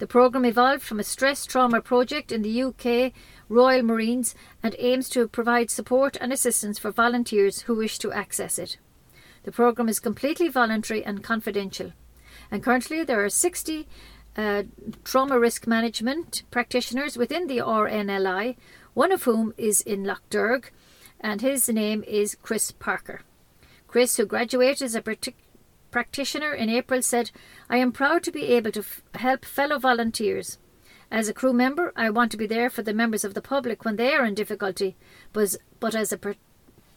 The 0.00 0.06
programme 0.06 0.46
evolved 0.46 0.82
from 0.82 0.98
a 0.98 1.04
stress 1.04 1.44
trauma 1.44 1.82
project 1.82 2.32
in 2.32 2.40
the 2.40 2.62
UK 2.62 3.12
Royal 3.50 3.82
Marines 3.82 4.34
and 4.62 4.74
aims 4.78 5.10
to 5.10 5.28
provide 5.28 5.70
support 5.70 6.16
and 6.18 6.32
assistance 6.32 6.78
for 6.78 6.90
volunteers 6.90 7.60
who 7.62 7.74
wish 7.74 7.98
to 7.98 8.10
access 8.10 8.58
it. 8.58 8.78
The 9.42 9.52
programme 9.52 9.90
is 9.90 10.00
completely 10.00 10.48
voluntary 10.48 11.04
and 11.04 11.22
confidential, 11.22 11.92
and 12.50 12.62
currently 12.62 13.04
there 13.04 13.22
are 13.22 13.28
60 13.28 13.86
uh, 14.38 14.62
trauma 15.04 15.38
risk 15.38 15.66
management 15.66 16.44
practitioners 16.50 17.18
within 17.18 17.46
the 17.46 17.58
RNLI, 17.58 18.56
one 18.94 19.12
of 19.12 19.24
whom 19.24 19.52
is 19.58 19.82
in 19.82 20.04
Lough 20.04 20.62
and 21.20 21.42
his 21.42 21.68
name 21.68 22.02
is 22.08 22.38
Chris 22.40 22.70
Parker. 22.70 23.20
Chris, 23.86 24.16
who 24.16 24.24
graduated 24.24 24.82
as 24.82 24.94
a 24.94 25.02
practitioner 25.90 26.52
in 26.52 26.68
April, 26.68 27.02
said, 27.02 27.30
I 27.68 27.78
am 27.78 27.92
proud 27.92 28.22
to 28.24 28.32
be 28.32 28.44
able 28.44 28.72
to 28.72 28.80
f- 28.80 29.02
help 29.14 29.44
fellow 29.44 29.78
volunteers. 29.78 30.58
As 31.10 31.28
a 31.28 31.34
crew 31.34 31.52
member, 31.52 31.92
I 31.96 32.10
want 32.10 32.30
to 32.32 32.36
be 32.36 32.46
there 32.46 32.70
for 32.70 32.82
the 32.82 32.94
members 32.94 33.24
of 33.24 33.34
the 33.34 33.42
public 33.42 33.84
when 33.84 33.96
they 33.96 34.14
are 34.14 34.24
in 34.24 34.34
difficulty, 34.34 34.96
but, 35.32 35.56
but 35.80 35.94
as 35.94 36.12
a 36.12 36.18
pr- 36.18 36.32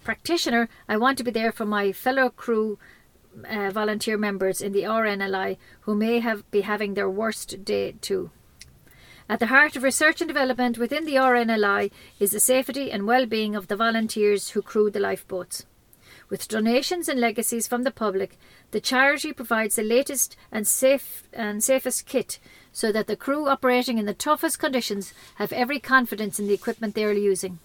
practitioner, 0.03 0.69
I 0.88 0.97
want 0.97 1.17
to 1.17 1.23
be 1.23 1.31
there 1.31 1.51
for 1.51 1.65
my 1.65 1.91
fellow 1.91 2.29
crew 2.29 2.77
uh, 3.50 3.71
volunteer 3.71 4.17
members 4.17 4.62
in 4.62 4.71
the 4.71 4.83
RNLI 4.83 5.57
who 5.81 5.95
may 5.95 6.19
have 6.19 6.50
be 6.51 6.62
having 6.62 6.93
their 6.93 7.09
worst 7.09 7.65
day 7.65 7.95
too. 8.01 8.31
At 9.29 9.39
the 9.39 9.47
heart 9.47 9.75
of 9.75 9.83
research 9.83 10.21
and 10.21 10.27
development 10.27 10.77
within 10.77 11.05
the 11.05 11.15
RNLI 11.15 11.91
is 12.19 12.31
the 12.31 12.39
safety 12.39 12.91
and 12.91 13.07
well-being 13.07 13.55
of 13.55 13.67
the 13.67 13.75
volunteers 13.75 14.51
who 14.51 14.62
crew 14.62 14.91
the 14.91 15.00
lifeboats. 15.00 15.65
With 16.34 16.48
donations 16.48 17.08
and 17.08 17.20
legacies 17.20 17.68
from 17.68 17.84
the 17.84 17.92
public, 17.92 18.40
the 18.72 18.82
charity 18.82 19.34
provides 19.34 19.75
the 19.75 19.84
latest 19.84 20.36
and 20.52 20.66
safe 20.66 21.28
and 21.32 21.63
safest 21.63 22.08
kit 22.08 22.40
so 22.72 22.92
that 22.92 23.06
the 23.06 23.16
crew 23.16 23.48
operating 23.48 24.00
in 24.00 24.08
the 24.08 24.16
toughest 24.16 24.58
conditions 24.58 25.13
have 25.36 25.54
every 25.54 25.80
confidence 25.80 26.40
in 26.40 26.48
the 26.48 26.54
equipment 26.56 26.96
they 26.96 27.06
are 27.06 27.13
using. 27.13 27.60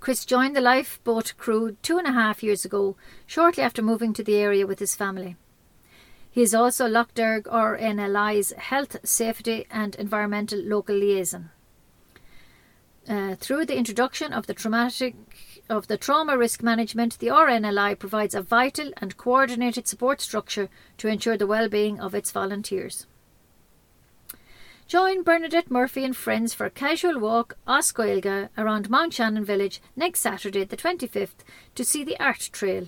Chris 0.00 0.24
joined 0.24 0.56
the 0.56 0.60
lifeboat 0.60 1.34
crew 1.38 1.76
two 1.80 1.96
and 1.96 2.08
a 2.08 2.12
half 2.12 2.42
years 2.42 2.64
ago, 2.64 2.96
shortly 3.24 3.62
after 3.62 3.82
moving 3.82 4.12
to 4.14 4.24
the 4.24 4.34
area 4.34 4.66
with 4.66 4.80
his 4.80 4.96
family. 4.96 5.36
He 6.28 6.42
is 6.42 6.56
also 6.56 6.88
Lough 6.88 7.06
Derg 7.14 7.44
RNLI's 7.44 8.50
Health, 8.54 8.96
Safety 9.04 9.64
and 9.70 9.94
Environmental 9.94 10.58
Local 10.58 10.96
Liaison. 10.96 11.50
Uh, 13.08 13.36
through 13.36 13.64
the 13.64 13.78
introduction 13.78 14.32
of 14.32 14.48
the 14.48 14.54
traumatic 14.54 15.14
of 15.68 15.86
the 15.86 15.96
trauma 15.96 16.36
risk 16.36 16.62
management, 16.62 17.18
the 17.18 17.28
RNLI 17.28 17.98
provides 17.98 18.34
a 18.34 18.42
vital 18.42 18.92
and 18.96 19.16
coordinated 19.16 19.86
support 19.86 20.20
structure 20.20 20.68
to 20.96 21.08
ensure 21.08 21.36
the 21.36 21.46
well-being 21.46 22.00
of 22.00 22.14
its 22.14 22.30
volunteers. 22.30 23.06
Join 24.86 25.22
Bernadette 25.22 25.70
Murphy 25.70 26.02
and 26.04 26.16
friends 26.16 26.54
for 26.54 26.64
a 26.64 26.70
casual 26.70 27.18
walk 27.18 27.58
Oscoilga 27.66 28.48
around 28.56 28.88
Mount 28.88 29.12
Shannon 29.12 29.44
village 29.44 29.82
next 29.94 30.20
Saturday 30.20 30.64
the 30.64 30.78
25th 30.78 31.44
to 31.74 31.84
see 31.84 32.02
the 32.02 32.18
art 32.18 32.48
trail. 32.52 32.86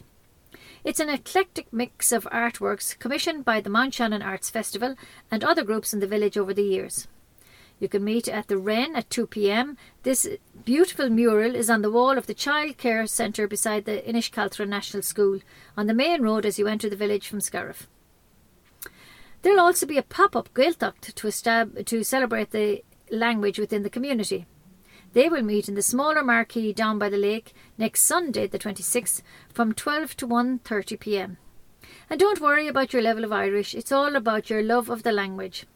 It's 0.82 1.00
an 1.00 1.10
eclectic 1.10 1.70
mix 1.70 2.10
of 2.10 2.24
artworks 2.32 2.98
commissioned 2.98 3.44
by 3.44 3.60
the 3.60 3.68
Mount 3.68 3.92
Shannon 3.92 4.22
Arts 4.22 4.48
Festival 4.48 4.94
and 5.30 5.44
other 5.44 5.62
groups 5.62 5.92
in 5.92 6.00
the 6.00 6.06
village 6.06 6.38
over 6.38 6.54
the 6.54 6.62
years. 6.62 7.06
You 7.80 7.88
can 7.88 8.04
meet 8.04 8.28
at 8.28 8.48
the 8.48 8.58
Wren 8.58 8.94
at 8.94 9.08
2 9.08 9.26
pm. 9.26 9.78
This 10.02 10.28
beautiful 10.66 11.08
mural 11.08 11.54
is 11.54 11.70
on 11.70 11.80
the 11.80 11.90
wall 11.90 12.18
of 12.18 12.26
the 12.26 12.34
Child 12.34 12.76
Care 12.76 13.06
Centre 13.06 13.48
beside 13.48 13.86
the 13.86 14.06
Inis 14.06 14.28
Cealtra 14.28 14.68
National 14.68 15.02
School 15.02 15.40
on 15.78 15.86
the 15.86 15.94
main 15.94 16.20
road 16.20 16.44
as 16.44 16.58
you 16.58 16.66
enter 16.66 16.90
the 16.90 16.94
village 16.94 17.26
from 17.26 17.40
Scariff. 17.40 17.88
There'll 19.40 19.60
also 19.60 19.86
be 19.86 19.96
a 19.96 20.02
pop-up 20.02 20.52
Gaeltacht 20.52 21.14
to, 21.14 21.26
estab- 21.26 21.86
to 21.86 22.04
celebrate 22.04 22.50
the 22.50 22.84
language 23.10 23.58
within 23.58 23.82
the 23.82 23.88
community. 23.88 24.44
They 25.14 25.30
will 25.30 25.42
meet 25.42 25.66
in 25.66 25.74
the 25.74 25.82
smaller 25.82 26.22
marquee 26.22 26.74
down 26.74 26.98
by 26.98 27.08
the 27.08 27.16
lake 27.16 27.54
next 27.78 28.02
Sunday, 28.02 28.46
the 28.46 28.58
26th, 28.58 29.22
from 29.48 29.72
12 29.72 30.18
to 30.18 30.28
1:30 30.28 31.00
p.m. 31.00 31.38
And 32.10 32.20
don't 32.20 32.40
worry 32.40 32.68
about 32.68 32.92
your 32.92 33.02
level 33.02 33.24
of 33.24 33.32
Irish; 33.32 33.74
it's 33.74 33.90
all 33.90 34.14
about 34.14 34.50
your 34.50 34.62
love 34.62 34.90
of 34.90 35.02
the 35.02 35.12
language. 35.12 35.66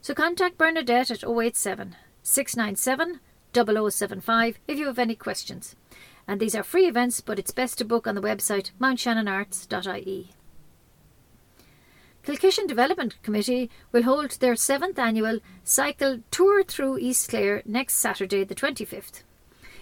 So 0.00 0.14
contact 0.14 0.58
Bernadette 0.58 1.10
at 1.10 1.24
087 1.24 1.96
697 2.22 3.20
0075 3.54 4.58
if 4.66 4.78
you 4.78 4.86
have 4.86 4.98
any 4.98 5.14
questions. 5.14 5.76
And 6.26 6.40
these 6.40 6.54
are 6.54 6.62
free 6.62 6.86
events, 6.86 7.20
but 7.20 7.38
it's 7.38 7.50
best 7.50 7.78
to 7.78 7.84
book 7.84 8.06
on 8.06 8.14
the 8.14 8.20
website 8.20 8.70
mountshannonarts.ie. 8.80 10.30
Kilkishen 12.24 12.68
Development 12.68 13.14
Committee 13.22 13.70
will 13.90 14.02
hold 14.02 14.32
their 14.32 14.54
seventh 14.54 14.98
annual 14.98 15.40
cycle 15.64 16.20
tour 16.30 16.62
through 16.62 16.98
East 16.98 17.30
Clare 17.30 17.62
next 17.64 17.94
Saturday, 17.94 18.44
the 18.44 18.54
25th. 18.54 19.22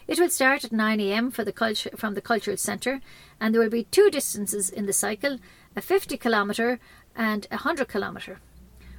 It 0.07 0.21
will 0.21 0.31
start 0.31 0.65
at 0.65 0.71
9am 0.71 1.33
for 1.33 1.43
the 1.43 1.91
from 1.97 2.15
the 2.15 2.21
Cultural 2.21 2.57
Centre, 2.57 3.01
and 3.41 3.53
there 3.53 3.61
will 3.61 3.69
be 3.71 3.85
two 3.85 4.11
distances 4.11 4.71
in 4.71 4.87
the 4.87 4.93
cycle 4.93 5.39
a 5.75 5.81
50 5.81 6.17
kilometre 6.17 6.79
and 7.17 7.47
a 7.51 7.57
100 7.57 7.89
kilometre. 7.89 8.39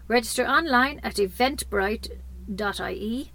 Register 0.07 0.47
online 0.47 1.01
at 1.03 1.15
eventbrite.ie. 1.15 3.31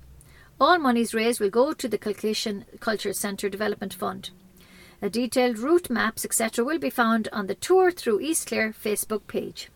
All 0.59 0.79
monies 0.79 1.13
raised 1.13 1.39
will 1.39 1.51
go 1.51 1.75
to 1.75 1.87
the 1.87 1.99
Kilkishen 1.99 2.65
Culture 2.81 3.13
Centre 3.13 3.51
Development 3.51 3.93
Fund. 3.93 4.31
A 5.03 5.11
detailed 5.11 5.59
route 5.59 5.91
maps, 5.91 6.25
etc., 6.25 6.65
will 6.65 6.79
be 6.79 6.89
found 6.89 7.29
on 7.31 7.47
the 7.47 7.55
Tour 7.55 7.91
Through 7.91 8.21
East 8.21 8.47
Clare 8.47 8.73
Facebook 8.73 9.27
page. 9.27 9.69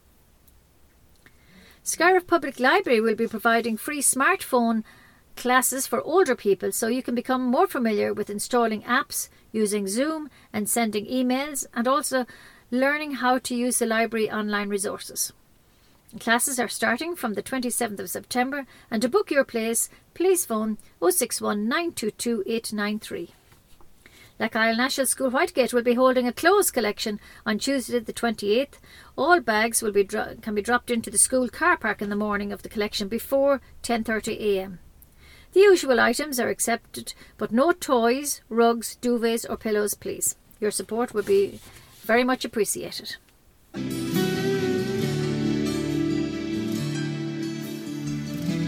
Scariff 1.82 2.26
Public 2.26 2.58
Library 2.58 3.02
will 3.02 3.14
be 3.14 3.28
providing 3.28 3.76
free 3.76 4.00
smartphone 4.00 4.82
classes 5.36 5.86
for 5.86 6.00
older 6.00 6.34
people 6.34 6.72
so 6.72 6.86
you 6.86 7.02
can 7.02 7.14
become 7.14 7.42
more 7.42 7.66
familiar 7.66 8.14
with 8.14 8.30
installing 8.30 8.80
apps, 8.82 9.28
using 9.52 9.86
Zoom 9.86 10.30
and 10.50 10.66
sending 10.66 11.04
emails, 11.06 11.66
and 11.74 11.86
also 11.86 12.24
learning 12.70 13.16
how 13.16 13.38
to 13.38 13.54
use 13.54 13.80
the 13.80 13.86
library 13.86 14.30
online 14.30 14.70
resources. 14.70 15.34
Classes 16.20 16.58
are 16.58 16.68
starting 16.68 17.14
from 17.14 17.34
the 17.34 17.42
27th 17.42 18.00
of 18.00 18.10
September, 18.10 18.66
and 18.90 19.02
to 19.02 19.08
book 19.08 19.30
your 19.30 19.44
place, 19.44 19.90
please 20.14 20.46
phone 20.46 20.78
061 21.00 21.68
922 21.68 22.42
893. 22.46 23.30
Isle 24.38 24.76
National 24.76 25.06
School 25.06 25.30
Whitegate 25.30 25.72
will 25.72 25.82
be 25.82 25.94
holding 25.94 26.26
a 26.26 26.32
clothes 26.32 26.70
collection 26.70 27.20
on 27.44 27.58
Tuesday 27.58 27.98
the 27.98 28.12
28th. 28.12 28.74
All 29.16 29.40
bags 29.40 29.82
will 29.82 29.92
be 29.92 30.04
dro- 30.04 30.36
can 30.42 30.54
be 30.54 30.62
dropped 30.62 30.90
into 30.90 31.10
the 31.10 31.18
school 31.18 31.48
car 31.48 31.76
park 31.76 32.02
in 32.02 32.10
the 32.10 32.16
morning 32.16 32.52
of 32.52 32.62
the 32.62 32.68
collection 32.68 33.08
before 33.08 33.60
10:30 33.82 34.38
a.m. 34.40 34.78
The 35.52 35.60
usual 35.60 36.00
items 36.00 36.38
are 36.38 36.48
accepted, 36.48 37.14
but 37.38 37.52
no 37.52 37.72
toys, 37.72 38.42
rugs, 38.50 38.98
duvets 39.00 39.48
or 39.48 39.56
pillows, 39.56 39.94
please. 39.94 40.36
Your 40.60 40.70
support 40.70 41.14
would 41.14 41.26
be 41.26 41.60
very 42.02 42.24
much 42.24 42.44
appreciated. 42.44 43.16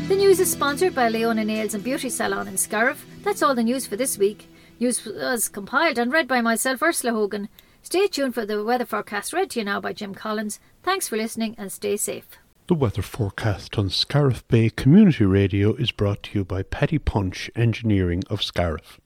The 0.09 0.17
news 0.17 0.41
is 0.41 0.51
sponsored 0.51 0.95
by 0.95 1.11
Leona 1.11 1.45
Nails 1.45 1.75
and 1.75 1.85
Beauty 1.85 2.09
Salon 2.09 2.49
in 2.49 2.57
Scariff. 2.57 3.05
That's 3.25 3.43
all 3.43 3.55
the 3.55 3.63
news 3.63 3.87
for 3.87 3.95
this 3.95 4.17
week. 4.17 4.49
News 4.81 5.05
was 5.05 5.51
compiled 5.51 5.99
and 5.99 6.11
read 6.11 6.27
by 6.27 6.41
myself, 6.41 6.83
Ursula 6.83 7.13
Hogan. 7.13 7.51
Stay 7.83 8.07
tuned 8.07 8.33
for 8.33 8.47
the 8.47 8.65
weather 8.65 8.87
forecast 8.87 9.35
read 9.35 9.51
to 9.51 9.59
you 9.59 9.67
now 9.67 9.83
by 9.83 9.93
Jim 9.93 10.15
Collins. 10.15 10.61
Thanks 10.83 11.09
for 11.09 11.19
listening 11.19 11.55
and 11.59 11.71
stay 11.71 11.99
safe. 11.99 12.25
The 12.69 12.75
weather 12.75 13.03
forecast 13.03 13.77
on 13.77 13.91
Scariff 13.91 14.49
Bay 14.49 14.71
Community 14.71 15.27
Radio 15.27 15.75
is 15.75 15.91
brought 15.91 16.23
to 16.23 16.39
you 16.39 16.45
by 16.47 16.63
Paddy 16.63 16.99
Punch 16.99 17.51
Engineering 17.55 18.23
of 18.31 18.43
Scariff. 18.43 18.99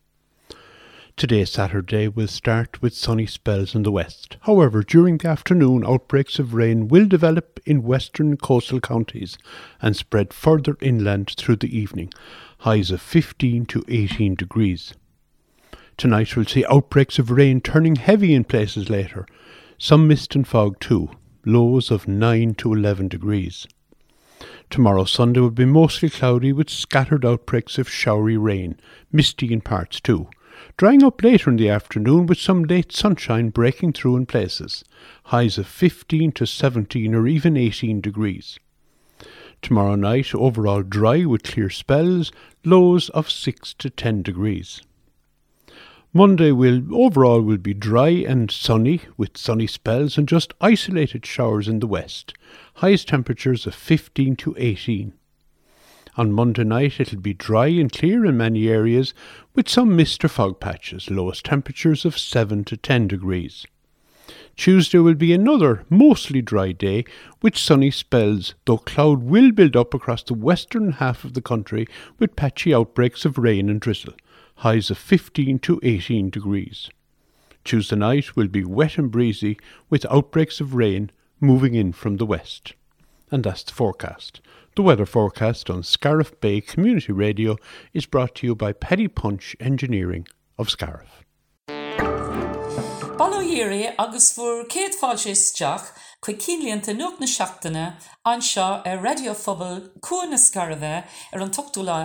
Today, 1.16 1.44
Saturday, 1.44 2.08
will 2.08 2.26
start 2.26 2.80
with 2.80 2.94
sunny 2.94 3.26
spells 3.26 3.74
in 3.74 3.82
the 3.82 3.92
west. 3.92 4.38
However, 4.40 4.82
during 4.82 5.18
the 5.18 5.28
afternoon, 5.28 5.84
outbreaks 5.86 6.38
of 6.38 6.54
rain 6.54 6.88
will 6.88 7.06
develop 7.06 7.60
in 7.66 7.82
western 7.82 8.36
coastal 8.38 8.80
counties 8.80 9.36
and 9.80 9.94
spread 9.94 10.32
further 10.32 10.76
inland 10.80 11.34
through 11.36 11.56
the 11.56 11.78
evening, 11.78 12.12
highs 12.60 12.90
of 12.90 13.02
15 13.02 13.66
to 13.66 13.84
18 13.88 14.34
degrees. 14.34 14.94
Tonight 15.96 16.34
we'll 16.34 16.46
see 16.46 16.64
outbreaks 16.64 17.18
of 17.18 17.30
rain 17.30 17.60
turning 17.60 17.96
heavy 17.96 18.34
in 18.34 18.42
places 18.42 18.88
later. 18.88 19.26
Some 19.78 20.08
mist 20.08 20.34
and 20.34 20.48
fog 20.48 20.80
too, 20.80 21.10
lows 21.44 21.90
of 21.90 22.08
9 22.08 22.54
to 22.54 22.72
11 22.72 23.08
degrees. 23.08 23.66
Tomorrow, 24.70 25.04
Sunday, 25.04 25.40
will 25.40 25.50
be 25.50 25.66
mostly 25.66 26.08
cloudy 26.08 26.52
with 26.52 26.70
scattered 26.70 27.24
outbreaks 27.24 27.78
of 27.78 27.88
showery 27.88 28.38
rain, 28.38 28.80
misty 29.12 29.52
in 29.52 29.60
parts 29.60 30.00
too. 30.00 30.28
Drying 30.76 31.02
up 31.02 31.22
later 31.22 31.50
in 31.50 31.56
the 31.56 31.68
afternoon 31.68 32.26
with 32.26 32.38
some 32.38 32.64
late 32.64 32.92
sunshine 32.92 33.50
breaking 33.50 33.92
through 33.92 34.16
in 34.16 34.26
places. 34.26 34.84
Highs 35.24 35.58
of 35.58 35.66
15 35.66 36.32
to 36.32 36.46
17 36.46 37.14
or 37.14 37.26
even 37.26 37.56
18 37.56 38.00
degrees. 38.00 38.58
Tomorrow 39.62 39.94
night, 39.94 40.34
overall 40.34 40.82
dry 40.82 41.24
with 41.24 41.44
clear 41.44 41.70
spells, 41.70 42.32
lows 42.64 43.08
of 43.10 43.30
6 43.30 43.74
to 43.74 43.90
10 43.90 44.22
degrees. 44.22 44.82
Monday 46.12 46.52
will 46.52 46.82
overall 46.94 47.40
will 47.40 47.56
be 47.56 47.72
dry 47.72 48.10
and 48.10 48.50
sunny 48.50 49.00
with 49.16 49.38
sunny 49.38 49.66
spells 49.66 50.18
and 50.18 50.28
just 50.28 50.52
isolated 50.60 51.24
showers 51.24 51.68
in 51.68 51.78
the 51.78 51.86
west. 51.86 52.34
Highest 52.74 53.08
temperatures 53.08 53.66
of 53.66 53.74
15 53.74 54.36
to 54.36 54.54
18. 54.58 55.14
On 56.14 56.30
Monday 56.30 56.64
night 56.64 57.00
it'll 57.00 57.20
be 57.20 57.32
dry 57.32 57.68
and 57.68 57.90
clear 57.90 58.26
in 58.26 58.36
many 58.36 58.68
areas 58.68 59.14
with 59.54 59.66
some 59.66 59.96
mist 59.96 60.22
or 60.22 60.28
fog 60.28 60.60
patches, 60.60 61.10
lowest 61.10 61.46
temperatures 61.46 62.04
of 62.04 62.18
7 62.18 62.64
to 62.64 62.76
10 62.76 63.08
degrees. 63.08 63.66
Tuesday 64.54 64.98
will 64.98 65.14
be 65.14 65.32
another 65.32 65.86
mostly 65.88 66.42
dry 66.42 66.72
day 66.72 67.06
with 67.40 67.56
sunny 67.56 67.90
spells, 67.90 68.54
though 68.66 68.76
cloud 68.76 69.22
will 69.22 69.52
build 69.52 69.74
up 69.74 69.94
across 69.94 70.22
the 70.22 70.34
western 70.34 70.92
half 70.92 71.24
of 71.24 71.32
the 71.32 71.40
country 71.40 71.86
with 72.18 72.36
patchy 72.36 72.74
outbreaks 72.74 73.24
of 73.24 73.38
rain 73.38 73.70
and 73.70 73.80
drizzle, 73.80 74.12
highs 74.56 74.90
of 74.90 74.98
15 74.98 75.58
to 75.60 75.80
18 75.82 76.28
degrees. 76.28 76.90
Tuesday 77.64 77.96
night 77.96 78.36
will 78.36 78.48
be 78.48 78.64
wet 78.64 78.98
and 78.98 79.10
breezy 79.10 79.58
with 79.88 80.04
outbreaks 80.10 80.60
of 80.60 80.74
rain 80.74 81.10
moving 81.40 81.74
in 81.74 81.90
from 81.90 82.18
the 82.18 82.26
west. 82.26 82.74
And 83.30 83.44
that's 83.44 83.62
the 83.62 83.72
forecast. 83.72 84.42
The 84.74 84.82
weather 84.82 85.04
forecast 85.04 85.68
on 85.68 85.82
Scariff 85.82 86.40
Bay 86.40 86.62
Community 86.62 87.12
Radio 87.12 87.58
is 87.92 88.06
brought 88.06 88.34
to 88.36 88.46
you 88.46 88.54
by 88.54 88.72
Paddy 88.72 89.06
Punch 89.06 89.54
Engineering 89.60 90.26
of 90.56 90.70
Scariff. 90.70 91.22
Balhéire 93.18 93.92
agus 93.98 94.30
bhfuair 94.32 94.62
céadfáil 94.72 95.20
sé 95.20 95.34
isteach 95.36 95.90
chuig 96.24 96.40
cílíonnta 96.40 96.94
nuach 96.96 97.20
na 97.20 97.28
seachtainna 97.34 97.84
anseo 98.32 98.80
er 98.86 98.96
ar 98.96 99.04
radiofobal 99.04 99.76
cuan 100.00 100.32
na 100.32 100.40
scarabheith 100.40 101.20
ar 101.34 101.36
er 101.36 101.44
an 101.44 101.52
tochtú 101.52 101.84
le 101.84 101.98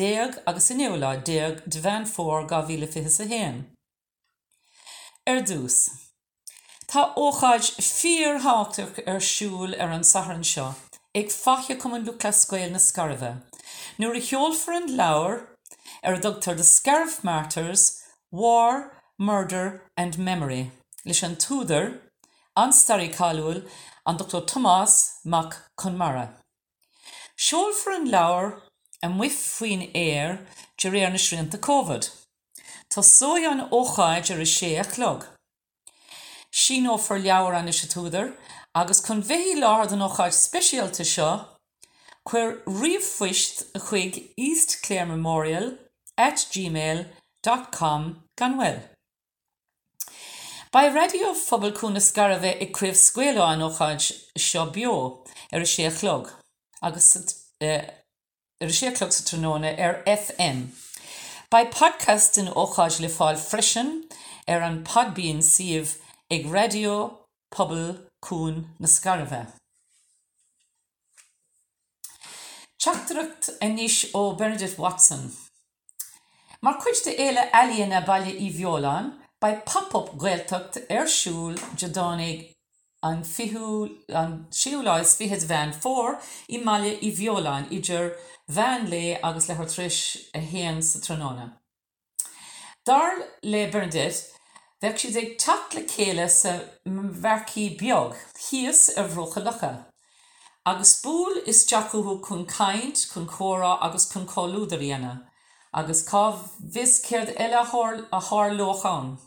déag 0.00 0.42
agus 0.44 0.68
inéolala 0.74 1.22
déag 1.30 1.62
de 1.70 1.94
fór 2.16 2.50
ga 2.50 2.64
bhíle 2.66 2.90
fi 2.96 3.06
a 3.06 3.30
héan. 3.30 3.62
Ar 5.24 5.36
er 5.36 5.46
dús. 5.46 5.78
Tá 6.90 7.14
óchaid 7.14 7.62
fír 7.78 8.42
háach 8.42 8.82
ar 9.06 9.22
siúil 9.22 9.78
ar 9.78 9.90
an 9.94 10.02
saharan 10.02 10.42
seo, 10.42 10.74
ag 11.14 11.30
fache 11.30 11.78
cum 11.78 11.94
an 11.94 12.04
lucascuil 12.04 12.70
na 12.70 12.78
scarve. 12.78 13.36
Nuair 13.98 14.16
i 14.16 14.20
cheolfar 14.20 14.76
an 14.76 14.88
leabhar 14.88 15.46
ar 16.02 16.14
a 16.14 16.18
dogtar 16.18 16.56
de 16.56 16.64
Scarf 16.64 17.22
Martyrs, 17.24 18.02
War, 18.30 18.92
Murder 19.18 19.82
and 19.96 20.18
Memory, 20.18 20.70
leis 21.04 21.22
an 21.22 21.36
túidir 21.36 21.98
an 22.56 22.70
starí 22.70 23.08
cáúil 23.14 23.64
an 24.06 24.16
Dr. 24.16 24.40
Thomas 24.42 25.20
Mac 25.24 25.56
Conmara. 25.76 26.28
Seolfar 27.36 27.96
an 27.96 28.08
leabhar 28.08 28.60
a 29.02 29.08
muh 29.08 29.30
faoin 29.30 29.90
éir 29.94 30.38
de 30.76 30.90
réar 30.90 31.10
na 31.10 31.18
srianta 31.18 31.58
COVID. 31.58 32.10
Tá 32.90 33.02
sói 33.02 33.44
an 33.46 33.68
óchaid 33.70 34.30
ar 34.34 34.40
is 34.40 34.54
sé 34.54 34.78
a 34.78 34.84
chlog. 34.84 35.26
sin 36.50 36.86
ó 36.86 36.98
for 36.98 37.18
leabhar 37.18 37.54
an 37.54 37.68
is 37.68 37.80
túidir, 37.92 38.32
agus 38.78 39.00
chun 39.00 39.22
bhéhí 39.22 39.54
lá 39.58 39.72
an 39.82 39.98
nóáid 39.98 40.34
speisialta 40.36 41.04
seo, 41.12 41.30
chuir 42.28 42.62
riomhfuist 42.66 43.64
a 43.74 43.80
chuig 43.80 44.30
East 44.36 44.82
Clare 44.84 45.06
Memorial 45.06 45.72
at 46.16 46.46
gmail.com 46.52 48.22
ganhfuil. 48.38 48.78
Ba 50.70 50.82
radio 50.94 51.32
fphobal 51.34 52.00
scar 52.00 52.36
bheith 52.38 52.62
i 52.62 52.70
cuimh 52.78 52.98
scuile 53.02 53.42
an 53.42 53.66
óchaid 53.66 54.04
seo 54.46 54.66
bio 54.70 55.24
ar 55.52 55.66
a 55.66 55.70
séchlog 55.74 56.30
agus 56.82 57.16
uh, 57.16 57.82
ar 58.62 58.74
séclog 58.80 59.12
sa 59.12 59.24
tróna 59.24 59.72
ar 59.86 60.02
FM. 60.06 60.68
Ba 61.50 61.64
podcast 61.64 62.38
in 62.38 62.52
óchaid 62.64 63.00
le 63.00 63.08
fáil 63.08 63.40
freisin 63.42 64.04
ar 64.46 64.62
an 64.62 64.84
podbíon 64.84 65.42
siomh 65.42 65.96
ag 66.30 66.46
radio 66.52 66.94
pobl 67.50 68.07
cún 68.20 68.66
na 68.78 68.86
scarveh. 68.86 69.46
Chatachcht 72.78 73.50
a 73.60 73.66
níis 73.66 74.10
ó 74.14 74.36
Bernadette 74.38 74.78
Watson. 74.78 75.32
Mar 76.62 76.78
chuid 76.82 77.04
de 77.04 77.12
éile 77.24 77.50
alíonna 77.52 78.04
bailile 78.06 78.38
í 78.46 78.52
bheolán 78.54 79.10
ba 79.40 79.50
pop-up 79.66 80.14
ghiltecht 80.22 80.78
arsúl 80.90 81.58
jodánig 81.80 82.46
an 83.02 83.22
fiú 83.22 83.68
an 84.20 84.46
siúláis 84.60 85.14
fihead 85.18 85.46
bhein 85.50 85.74
fór 85.82 86.16
i 86.48 86.58
maiile 86.68 86.96
i 87.08 87.12
bheolán 87.18 87.68
idir 87.78 88.10
bhein 88.56 88.88
le 88.90 89.04
agus 89.28 89.46
lethir 89.50 89.70
tris 89.74 90.00
a 90.34 90.42
héan 90.50 90.82
sa 90.82 90.98
tróna. 91.04 91.46
Dar 92.86 93.12
le 93.42 93.66
Bernadette 93.70 94.37
Bheith 94.82 95.00
siad 95.02 95.16
ag 95.18 95.30
teach 95.42 95.72
le 95.74 95.80
chéile 95.90 96.24
sa 96.30 96.50
bharcií 97.22 97.64
beag, 97.78 98.12
chias 98.38 98.82
a 98.96 99.02
bhrócha 99.08 99.40
lecha. 99.42 99.70
Agus 100.64 100.92
búl 101.02 101.40
is 101.52 101.64
deachú 101.66 102.02
chun 102.26 102.44
caiint 102.46 103.02
chun 103.12 103.26
chóra 103.26 103.72
agus 103.82 104.06
chun 104.12 104.28
choúdaríana, 104.34 105.26
agus 105.74 106.04
cá 106.10 106.22
vis 106.76 107.02
céird 107.02 107.34
eile 107.34 107.58
a 107.58 108.20
th 108.20 108.54
lochan. 108.60 109.18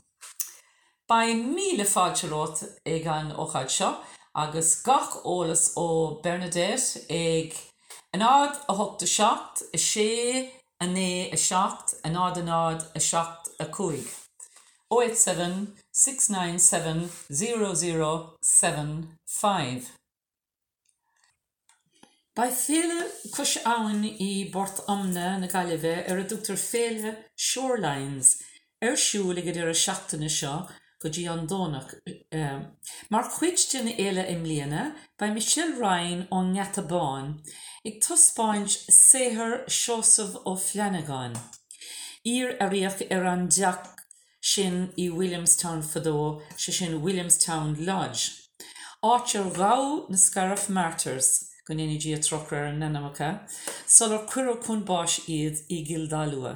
Ba 1.10 1.20
míle 1.36 1.84
fáterót 1.96 2.64
ag 2.86 3.12
an 3.18 3.36
óchaid 3.36 3.76
seo, 3.76 3.92
agus 4.34 4.82
gach 4.82 5.20
ólas 5.26 5.76
ó 5.76 6.24
Bernadette 6.24 7.04
ag 7.10 7.60
an 8.14 8.24
nád 8.24 8.56
a 8.70 8.80
thugta 8.80 9.14
seach 9.18 9.68
i 9.76 9.84
sé 9.90 10.10
a 10.80 10.88
né 10.88 11.28
a 11.28 11.36
seach 11.36 11.96
a 12.06 12.10
nád 12.10 12.38
a 12.40 12.50
nád 12.52 12.92
a 12.96 13.00
seach 13.12 13.56
a 13.60 13.66
cuaig. 13.66 14.21
087 14.92 15.68
697 15.92 17.10
0075. 17.32 19.92
Ba 22.36 22.52
féle 22.52 23.08
kus 23.36 23.58
áin 23.68 24.04
í 24.08 24.52
bord 24.52 24.84
amne 24.92 25.40
na 25.40 25.48
galibh 25.52 25.88
ar 25.92 26.22
a 26.22 26.24
dútar 26.28 26.60
féle 26.60 27.18
shorelines 27.36 28.38
arsúla 28.82 29.42
go 29.46 29.52
ar 29.62 29.72
a 29.72 29.76
seachtainna 29.76 30.30
seo 30.32 30.56
go 31.02 31.10
dtí 31.10 31.26
an 31.34 31.48
dónach. 31.52 31.92
Um, 32.32 32.62
mar 33.10 33.26
chuidtin 33.36 33.92
éile 33.94 34.24
im 34.34 34.44
líana 34.48 34.84
ba 35.20 35.34
Michelle 35.34 35.76
Ryan 35.80 36.28
ó 36.32 36.40
Netabáin 36.48 37.28
ag 37.88 37.96
tuspáint 38.06 38.72
séhar 38.88 39.66
seosamh 39.68 40.40
ó 40.46 40.56
Flanagáin. 40.68 41.36
Ír 42.26 42.56
a 42.64 42.70
riach 42.70 43.02
ar 43.12 43.26
an 43.34 43.50
deach 43.50 44.01
sin 44.42 44.92
i 44.98 45.10
Williamstown 45.10 45.82
fadó 45.82 46.42
se 46.58 46.72
sin 46.72 47.02
Williamstown 47.02 47.76
Lodge. 47.86 48.50
Átear 49.04 49.54
gá 49.54 49.76
na 50.10 50.18
Scaraf 50.18 50.70
Martyrs 50.70 51.52
go 51.66 51.74
inidí 51.74 52.18
trochar 52.18 52.68
an 52.70 52.80
nenamacha, 52.80 53.30
sol 53.88 54.14
ar 54.14 54.26
cuiir 54.26 54.58
chun 54.66 54.84
báis 54.84 55.20
iad 55.30 55.62
i 55.70 55.84
gildalua. 55.86 56.54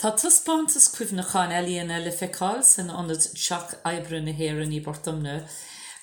Tá 0.00 0.10
tuspátas 0.16 0.88
cuimhnachán 0.94 1.52
elíonna 1.52 2.00
le 2.04 2.10
feáil 2.10 2.64
san 2.64 2.90
anad 2.90 3.22
seach 3.22 3.76
ebre 3.92 4.20
na 4.20 4.32
héan 4.32 4.72
í 4.72 4.80
bortamna, 4.84 5.36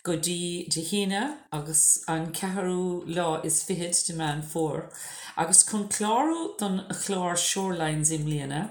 go 0.03 0.15
dtí 0.17 0.69
de 0.73 0.85
híine 0.89 1.23
agus 1.51 1.83
an 2.07 2.31
ceharú 2.37 3.03
lá 3.17 3.43
is 3.45 3.63
fiid 3.67 4.05
de 4.07 4.15
man 4.21 4.41
fór, 4.53 4.87
agus 5.35 5.65
chun 5.65 5.89
chláú 5.89 6.57
don 6.57 6.79
a 6.79 6.95
chlár 7.03 7.35
Shorelines 7.35 8.11
im 8.11 8.25
líana, 8.31 8.63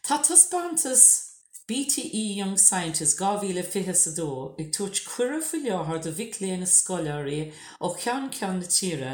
Tá 0.02 0.18
tuspátas 0.18 1.29
BTE 1.70 2.34
Young 2.34 2.56
Scientist 2.58 3.16
gáhíle 3.16 3.62
fithe 3.62 3.94
sa 3.94 4.10
dó 4.10 4.30
ag 4.58 4.72
tuairt 4.74 5.04
cuire 5.06 5.36
fa 5.48 5.58
leáthir 5.62 6.00
do 6.02 6.10
bhicléana 6.16 6.66
scoileirí 6.66 7.36
ó 7.78 7.90
chean 7.94 8.26
cean 8.36 8.58
na 8.58 8.70
tíre 8.76 9.12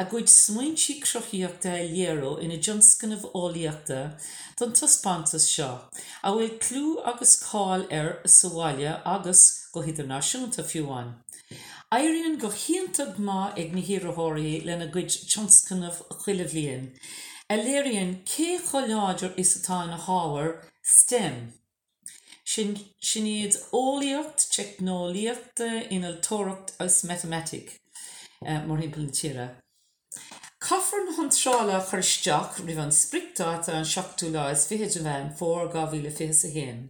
a 0.00 0.04
gcuid 0.10 0.28
smuintí 0.32 0.98
crochiíochtta 1.04 1.72
léaró 1.94 2.34
ina 2.44 2.58
Johnscanmh 2.66 3.24
óíochta 3.40 4.02
don 4.60 4.76
tuspátas 4.80 5.48
seo, 5.54 5.70
a 6.20 6.34
bhfuil 6.34 6.52
clú 6.66 6.84
agus 7.14 7.34
cáil 7.46 7.88
ar 8.00 8.12
saháile 8.36 8.92
agus 9.14 9.46
go 9.72 9.86
hidirnáisiúnta 9.88 10.68
fiúháin. 10.74 11.16
Éironn 12.02 12.38
go 12.44 12.52
chiaantad 12.52 13.16
má 13.16 13.40
ag 13.56 13.72
na 13.72 13.88
hirathirí 13.88 14.54
lena 14.68 14.92
gcuid 14.92 15.20
Johnscanmh 15.24 16.04
chuile 16.20 16.52
bhíon. 16.52 16.86
A 17.48 17.56
léironn 17.64 18.16
cé 18.28 18.54
choláidir 18.60 19.32
is 19.40 19.56
atá 19.56 19.86
na 19.88 19.96
háhar 19.96 20.58
STEM. 20.82 21.63
Sin 22.54 22.76
sin 23.02 23.26
iad 23.26 23.56
óíocht 23.74 24.38
technoliaachta 24.54 25.90
inal 25.90 26.22
tóracht 26.26 26.68
as 26.78 27.02
mathematic 27.02 27.82
uh, 28.46 28.62
mar 28.66 28.78
himmpel 28.78 29.10
tíre. 29.10 29.46
Caafran 30.62 31.08
hantrála 31.16 31.80
chuisteach 31.88 32.54
ri 32.66 32.74
an 32.84 32.92
sprictáta 32.94 33.72
an 33.78 33.86
seachú 33.92 34.26
lá 34.34 34.44
is 34.52 34.62
fihéidir 34.68 35.02
lein 35.06 35.28
fór 35.38 35.64
gahíle 35.72 36.12
fi 36.18 36.26
a 36.30 36.32
héin. 36.54 36.80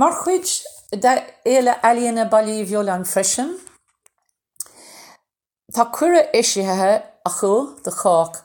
Mar 0.00 0.12
chuid 0.24 0.46
éile 1.54 1.74
alíonna 1.90 2.24
bailí 2.34 2.56
bheol 2.66 2.88
an 2.96 3.04
freisin, 3.12 3.50
Tá 5.74 5.84
cuire 5.92 6.30
isisithe 6.32 7.17
a 7.28 7.30
chu 7.38 7.54
de 7.84 7.92
chách 8.02 8.36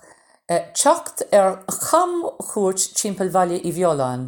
Techt 0.47 1.23
ar 1.31 1.63
cham 1.87 2.11
chuirt 2.49 2.81
timppel 2.97 3.29
bhaile 3.31 3.57
i 3.63 3.71
bheoláin, 3.71 4.25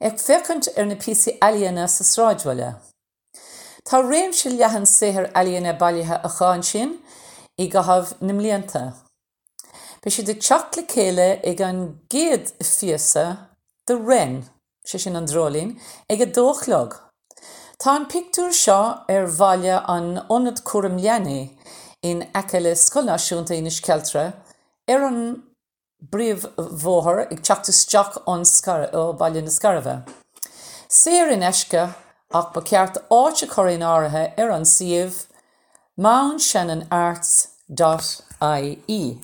ag 0.00 0.18
fecant 0.18 0.66
ar 0.76 0.86
na 0.86 0.96
písa 0.96 1.30
eíana 1.48 1.86
sa 1.88 2.04
sráidhile. 2.04 2.74
Tá 3.86 4.02
réim 4.02 4.32
se 4.34 4.50
lehan 4.50 4.84
séhir 4.84 5.30
eíana 5.32 5.78
bailithe 5.78 6.18
a 6.26 6.28
cháin 6.36 6.62
sin 6.70 6.90
i 7.56 7.68
gahabh 7.70 8.20
na 8.20 8.32
mlíanta. 8.34 8.84
Be 10.02 10.10
si 10.10 10.22
de 10.22 10.34
teach 10.34 10.76
le 10.76 10.82
céile 10.94 11.28
ag 11.50 11.60
an 11.60 11.78
géad 12.10 12.50
fiasa 12.60 13.26
de 13.86 13.94
rin 13.94 14.34
sé 14.84 14.98
sin 14.98 15.16
an 15.16 15.26
drolín 15.30 15.78
ag 16.10 16.20
a 16.20 16.26
dóchlog. 16.26 16.98
Tá 17.78 17.94
an 17.94 18.10
picú 18.10 18.50
seo 18.50 18.82
ar 19.14 19.26
bhaile 19.38 19.76
an 19.86 20.26
onad 20.28 20.64
cuam 20.68 20.98
leanaí 20.98 21.42
in 22.10 22.26
eice 22.40 22.60
le 22.60 22.74
scoilnáisiúnta 22.84 23.56
inis 23.56 23.80
ceiltre 23.86 24.24
ar 24.94 25.06
an 25.08 25.20
bríomhmhóthir 26.12 27.22
ag 27.24 27.40
teachtasteach 27.48 28.18
ón 28.32 28.44
ó 29.00 29.02
bailile 29.20 29.46
na 29.46 29.52
scarabh. 29.56 29.92
Séir 31.00 31.32
in 31.32 31.46
eisce 31.50 31.84
ach 32.38 32.50
ba 32.54 32.60
ceart 32.70 33.00
áte 33.20 33.46
choirín 33.54 33.86
áirithe 33.92 34.24
ar 34.42 34.50
an 34.56 34.68
siomh 34.74 35.20
Mount 35.96 36.40
Shannon 36.40 36.86
Arts.ie. 36.90 39.18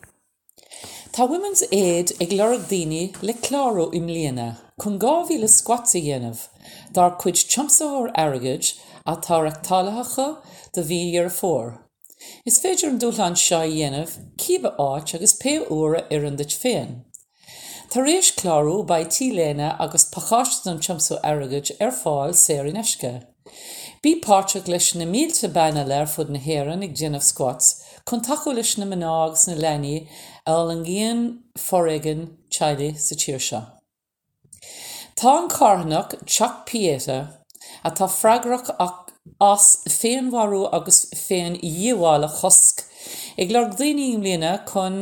Tá 1.13 1.29
Women's 1.29 1.65
Aid 1.73 2.13
ag 2.23 2.31
lereg 2.39 2.63
daoine 2.71 3.03
le 3.27 3.35
chláró 3.45 3.91
im 3.93 4.07
léana 4.07 4.49
chun 4.81 4.99
gáhí 5.05 5.37
le 5.41 5.49
squatsa 5.49 6.01
dhéanamh, 6.01 6.47
dar 6.95 7.19
chuid 7.21 7.37
chumsaóir 7.53 8.09
airgeid 8.15 8.73
a 9.05 9.17
táreachtálathacha 9.27 10.29
do 10.73 10.81
bhí 10.89 11.03
ar 11.21 11.31
fór. 11.41 11.67
Is 12.47 12.61
féidir 12.61 12.91
an 12.91 12.99
dúlan 13.01 13.37
seo 13.37 13.61
dhéanamh 13.65 14.17
cíbe 14.41 14.73
áit 14.87 15.15
agus 15.17 15.33
pe 15.43 15.59
uair 15.61 16.03
ar 16.03 16.27
an 16.29 16.37
dit 16.41 16.57
féin. 16.63 16.93
Tá 17.91 18.05
rééis 18.05 18.31
chlárú 18.39 18.87
ba 18.87 19.01
tíléine 19.05 19.69
agus 19.79 20.05
pacháist 20.15 20.69
an 20.71 20.81
chumsú 20.85 21.19
airgeid 21.27 21.73
ar 21.81 21.91
fáil 21.91 22.37
séir 22.39 22.69
in 22.71 22.79
eisce. 22.83 23.13
Bí 24.03 24.15
páteach 24.25 24.69
leis 24.69 24.95
na 24.95 25.05
mílte 25.05 25.49
bena 25.53 25.85
leir 25.85 26.07
fud 26.07 26.31
na 26.31 26.39
héan 26.39 26.85
ag 26.87 26.95
déanamh 26.95 27.27
squats 27.27 27.83
chun 28.09 28.23
taú 28.23 28.55
leis 28.55 28.77
na 28.79 28.87
mnágus 28.87 29.49
na 29.49 29.57
lení 29.65 29.97
eil 30.47 30.73
an 30.75 30.85
gcíon 30.87 31.27
forrigan 31.59 32.23
teide 32.49 32.95
sa 33.07 33.19
tíir 33.19 33.43
seo. 33.49 33.63
Tá 35.17 35.37
an 35.37 35.51
carnach 35.53 36.15
teach 36.25 36.65
piéta 36.69 37.19
a 37.85 37.91
tá 37.91 38.07
freigrach 38.09 38.71
ach 38.79 39.10
as 39.41 39.65
féanharú 39.89 40.63
agus 40.79 40.99
féin 41.17 41.55
díhála 41.61 42.29
chosc 42.41 42.85
ag 43.39 43.51
lear 43.55 43.69
daoine 43.79 44.09
líana 44.25 44.53
chun 44.71 44.97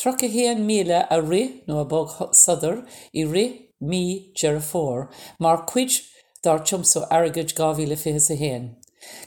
tro 0.00 0.12
a 0.12 0.28
héan 0.34 0.60
míle 0.68 0.98
a 1.16 1.20
ri 1.20 1.42
nó 1.68 1.80
a 1.80 1.84
bog 1.84 2.08
sadar 2.42 2.76
i 3.12 3.24
ri 3.24 3.46
mí 3.80 4.04
dear 4.40 4.60
fór, 4.60 5.08
mar 5.38 5.58
cuid 5.70 5.92
dar 6.42 6.60
tiomsú 6.60 7.00
agad 7.10 7.50
gáhíle 7.60 7.96
fi 8.02 8.10
a 8.10 8.36
héin. 8.42 8.64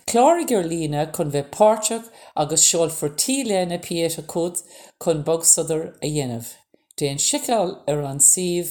Chláir 0.07 0.47
gur 0.47 0.63
lína 0.63 1.01
chun 1.15 1.31
bheith 1.31 1.51
páirteach 1.57 2.07
agus 2.35 2.63
seol 2.69 2.91
fortí 2.99 3.35
léna 3.47 3.77
piéta 3.87 4.23
cód 4.33 4.55
chun 5.03 5.19
bogsodar 5.27 5.83
a 6.01 6.07
dhéanamh. 6.07 6.49
Déon 6.97 7.19
siáil 7.27 7.71
ar 7.87 8.01
an 8.11 8.19
sih 8.19 8.67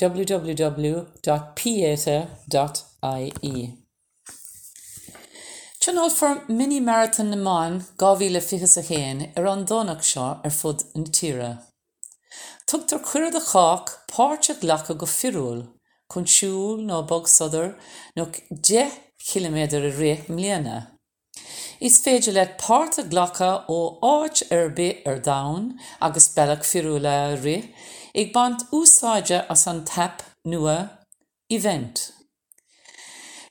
www.pieta.ie. 0.00 1.08
Tunáil 5.88 6.12
for 6.12 6.42
mini 6.48 6.80
marathon 6.80 7.30
naáin 7.32 7.76
gáhíle 7.96 8.40
fichas 8.46 8.76
a 8.76 8.82
chéin 8.88 9.20
ar 9.38 9.46
an 9.52 9.62
dónach 9.68 10.02
seo 10.08 10.24
ar 10.46 10.52
fud 10.56 10.82
an 10.94 11.06
tíre. 11.18 11.52
Tugtar 12.68 13.00
chuir 13.06 13.28
a 13.28 13.40
chaach 13.50 13.92
páirteach 14.12 14.66
lecha 14.70 14.96
go 15.02 15.06
fiúil 15.12 15.62
chun 16.12 16.26
siúil 16.34 16.82
nó 16.88 16.98
bogsodar 17.12 17.70
nó 18.18 18.26
de 18.66 18.84
km 19.28 19.56
a 19.78 19.80
ré 20.00 20.12
mléana. 20.28 20.76
Is 21.80 21.96
féidir 22.04 22.36
le 22.36 22.44
páirrta 22.64 23.06
ghlacha 23.08 23.50
ó 23.76 23.80
áit 24.12 24.44
ar 24.58 24.68
bit 24.68 25.08
ar 25.08 25.18
dain 25.30 25.72
agus 26.02 26.28
beach 26.36 26.68
fiú 26.74 27.00
le 27.06 27.16
ri 27.46 27.56
ag 28.14 28.36
bant 28.36 28.68
úsáide 28.82 29.40
as 29.48 29.66
an 29.66 29.86
tap 29.86 30.22
nua 30.44 30.78
event. 31.48 32.17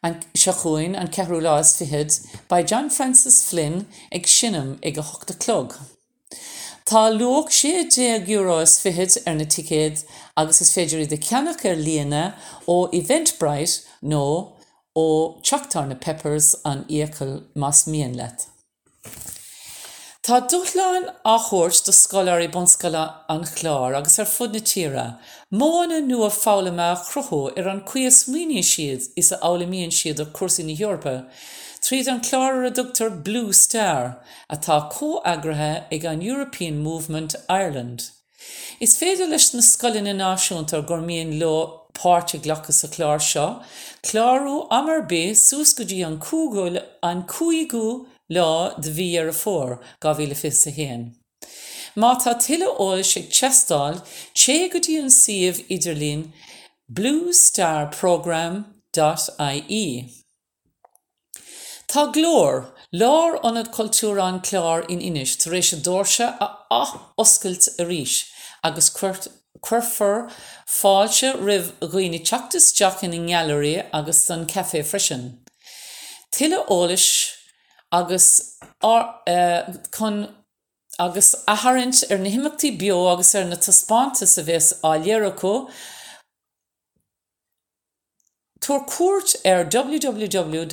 an 0.02 0.20
sechuin 0.34 0.98
an 0.98 1.12
cehrú 1.14 1.40
lás 1.42 1.76
fihead 1.78 2.18
ba 2.48 2.62
John 2.62 2.90
Francis 2.90 3.38
Flynn 3.48 3.86
ag 4.12 4.26
sinnam 4.26 4.78
ag 4.82 4.94
go 4.94 5.02
hochtta 5.02 5.38
clog. 5.44 5.74
Tá 6.88 7.10
luach 7.12 7.52
sé 7.52 7.84
dé 7.92 8.16
eurós 8.32 8.78
fihead 8.80 9.12
ar 9.28 9.34
na 9.36 9.44
ticéad 9.44 9.98
agus 10.40 10.62
is 10.64 10.70
féidirí 10.72 11.04
de 11.10 11.18
ceannach 11.20 11.60
ar 11.68 11.76
líana 11.76 12.22
ó 12.64 12.88
Eventbrite 12.98 13.84
nó 14.00 14.56
ó 14.96 15.04
Chucktar 15.44 15.84
na 15.86 15.96
Peppers 16.04 16.54
an 16.64 16.86
íacail 16.88 17.44
más 17.54 17.84
míon 17.92 18.16
let. 18.16 18.46
Tá 20.24 20.40
dúchláin 20.40 21.12
á 21.28 21.36
chóirt 21.36 21.84
do 21.84 21.92
scoir 21.92 22.40
i 22.40 22.48
bonscala 22.48 23.04
an 23.28 23.44
chláir 23.44 24.00
agus 24.00 24.18
ar 24.18 24.32
fud 24.32 24.56
na 24.56 24.64
tíra, 24.64 25.06
móna 25.52 26.00
nu 26.00 26.24
a 26.24 26.32
fála 26.32 26.72
me 26.72 26.88
chruthú 27.04 27.42
ar 27.52 27.68
an 27.68 27.84
cuias 27.84 28.24
muoine 28.32 28.64
siad 28.64 29.12
is 29.14 29.28
a 29.32 29.36
álamíonn 29.44 29.92
siad 29.92 30.24
ar 30.24 30.32
cuasaí 30.32 30.64
na 30.64 30.80
Heorpa, 30.80 31.16
tríd 31.84 32.08
an 32.12 32.20
chláir 32.20 32.66
a 32.66 32.70
dútar 32.70 33.10
Blue 33.24 33.52
Star 33.52 34.20
atá 34.50 34.76
cóagrathe 34.92 35.84
ag 35.90 36.04
an 36.04 36.22
European 36.22 36.82
Movement 36.82 37.34
Ireland. 37.48 38.10
Is 38.80 38.96
féidir 39.00 39.28
leis 39.30 39.54
na 39.54 39.62
scolin 39.62 40.04
na 40.04 40.14
náisiúnta 40.14 40.86
gur 40.86 41.02
mííon 41.08 41.38
lo 41.40 41.88
páirte 41.98 42.38
glachas 42.44 42.84
a 42.84 42.88
chláir 42.88 43.20
seo, 43.20 43.62
chláú 44.06 44.66
amar 44.70 45.02
bé 45.12 45.34
sús 45.34 45.70
go 45.78 45.84
dtí 45.84 45.98
an 46.06 46.18
cúgóil 46.26 46.76
an 47.02 47.20
cuaigú 47.32 47.86
lá 48.30 48.50
de 48.82 48.90
bhí 48.98 49.08
ar 49.20 49.28
a 49.34 49.36
fór 49.42 49.70
ga 50.02 50.10
bhíle 50.18 50.36
fi 50.42 50.50
a 50.70 50.72
héan. 50.78 51.02
Má 51.96 52.10
tá 52.22 52.32
tiile 52.44 52.68
óil 52.86 53.02
sé 53.10 53.20
chestáil 53.38 53.96
sé 54.42 54.56
go 54.72 54.78
dtí 54.78 54.94
an 55.02 55.12
siomh 55.20 55.60
idirlín 55.74 56.22
bluestarprogram.ie. 56.96 59.88
Tá 61.88 62.04
glór 62.12 62.74
lár 62.92 63.38
anad 63.42 63.70
cultúrán 63.72 64.42
chlár 64.44 64.84
in 64.92 65.00
inis 65.00 65.36
tar 65.40 65.52
rééis 65.52 65.70
se 65.70 65.76
dóirse 65.76 66.26
a 66.28 66.46
á 66.68 66.84
oscailt 67.16 67.64
a 67.80 67.84
ríis 67.88 68.28
agus 68.62 68.90
cuirfar 68.92 70.28
fáilte 70.68 71.32
rih 71.40 71.72
roioine 71.80 72.20
teachtas 72.20 72.66
deach 72.76 73.02
in 73.02 73.16
ngealairí 73.24 73.88
agus 73.90 74.20
san 74.24 74.44
cefé 74.46 74.84
freisin. 74.84 75.40
Tiile 76.30 76.60
ólais 76.68 77.32
agus 77.90 78.58
uh, 78.84 79.62
chun 79.96 80.28
agus 80.98 81.34
aharint 81.48 82.04
ar 82.10 82.18
na 82.18 82.28
himachtaí 82.28 82.76
bio 82.78 83.06
agus 83.14 83.34
ar 83.34 83.48
na 83.48 83.56
taspáanta 83.56 84.26
sa 84.26 84.42
bheits 84.42 84.74
á 84.84 84.92
léarachó, 85.00 85.70
Tuair 88.60 88.82
cuat 88.86 89.36
ar 89.44 89.64
www.glór.ie. 89.72 90.66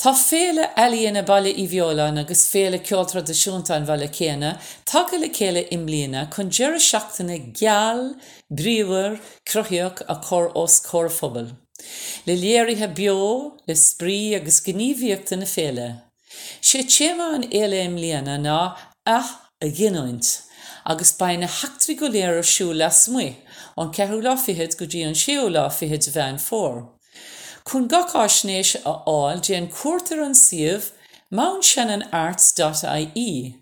Tá 0.00 0.12
féle 0.16 0.64
eíonna 0.80 1.22
bailile 1.28 1.60
i 1.60 1.66
bheolalan 1.68 2.18
agus 2.22 2.42
féle 2.48 2.78
ceoltra 2.88 3.20
deisiúnta 3.20 3.74
an 3.76 3.86
bhile 3.88 4.08
céine, 4.18 4.50
take 4.86 5.16
le 5.20 5.28
céile 5.28 5.62
imlíana 5.76 6.22
chun 6.34 6.48
dear 6.48 6.74
seachtainna 6.80 7.36
geall, 7.60 8.16
bríomhar, 8.50 9.20
crotheoach 9.44 10.00
a 10.08 10.16
chor 10.26 10.46
os 10.56 10.80
chorphobal. 10.80 11.48
Le 12.26 12.34
léirithe 12.34 12.88
bio, 12.94 13.56
le 13.68 13.74
sprí 13.74 14.34
agus 14.34 14.60
gníomhíochtta 14.64 15.36
na 15.36 15.48
féle. 15.56 15.88
sé 16.60 16.82
téma 16.84 17.34
an 17.34 17.44
éile 17.50 17.84
imlíana 17.84 18.36
ná 18.38 18.58
ach 19.06 19.30
a 19.60 19.68
gginint, 19.68 20.26
agus 20.84 21.12
baina 21.18 21.48
hetrií 21.58 21.96
go 22.00 22.08
léir 22.08 22.42
siú 22.52 22.72
le 22.72 22.90
smu 22.90 23.26
an 23.76 23.92
ceú 23.96 24.22
láfihead 24.24 24.78
go 24.78 24.86
dtí 24.86 25.04
an 25.06 25.18
siú 25.18 25.50
láfihead 25.50 26.08
bhein 26.14 26.38
fór. 26.38 26.88
chun 27.70 27.86
gaáisnééis 27.88 28.74
a 28.84 28.94
áil 29.06 29.40
dé 29.46 29.54
an 29.56 29.68
cuatar 29.70 30.22
an 30.24 30.34
siomh 30.34 30.90
Mount 31.30 31.62
Shannon 31.64 32.02
Arts.ie. 32.10 33.54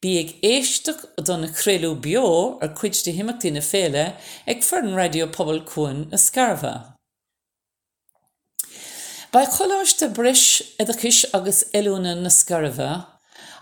Bí 0.00 0.12
ag 0.18 0.30
éisteach 0.40 1.02
don 1.26 1.44
naréú 1.44 1.92
bio 2.06 2.30
ar 2.64 2.72
cuid 2.78 2.96
de 3.04 3.12
himachtaí 3.12 3.52
na 3.52 3.60
féle 3.60 4.06
ag 4.48 4.64
fer 4.64 4.80
an 4.80 4.96
radio 4.96 5.26
pobl 5.26 5.60
cuan 5.68 6.06
na 6.10 6.16
scarfa. 6.16 6.74
Ba 9.32 9.44
choláiste 9.46 10.08
bris 10.16 10.62
idachis 10.80 11.26
agus 11.36 11.62
eúna 11.76 12.16
na 12.16 12.32
scarfa, 12.32 12.90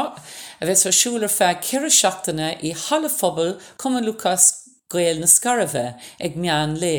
a 0.62 0.66
bheits 0.66 0.88
arsúlar 0.90 1.30
fe 1.38 1.54
ceir 1.68 1.86
seachtainna 2.00 2.50
i 2.64 2.74
hallafphobal 2.86 3.58
cum 3.78 3.98
Lucas 4.02 4.46
goil 4.90 5.20
na 5.20 5.28
scarabheith 5.28 6.00
ag 6.20 6.36
meán 6.36 6.80
lé. 6.82 6.96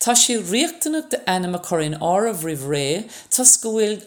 Tá 0.00 0.14
sé 0.16 0.38
riochtanach 0.40 1.10
de 1.12 1.18
enam 1.28 1.54
a 1.54 1.60
choirn 1.60 1.98
ámh 2.00 2.44
rih 2.46 2.62
ré 2.72 2.86
tas 3.28 3.56
go 3.62 3.74
bhfuil 3.74 3.98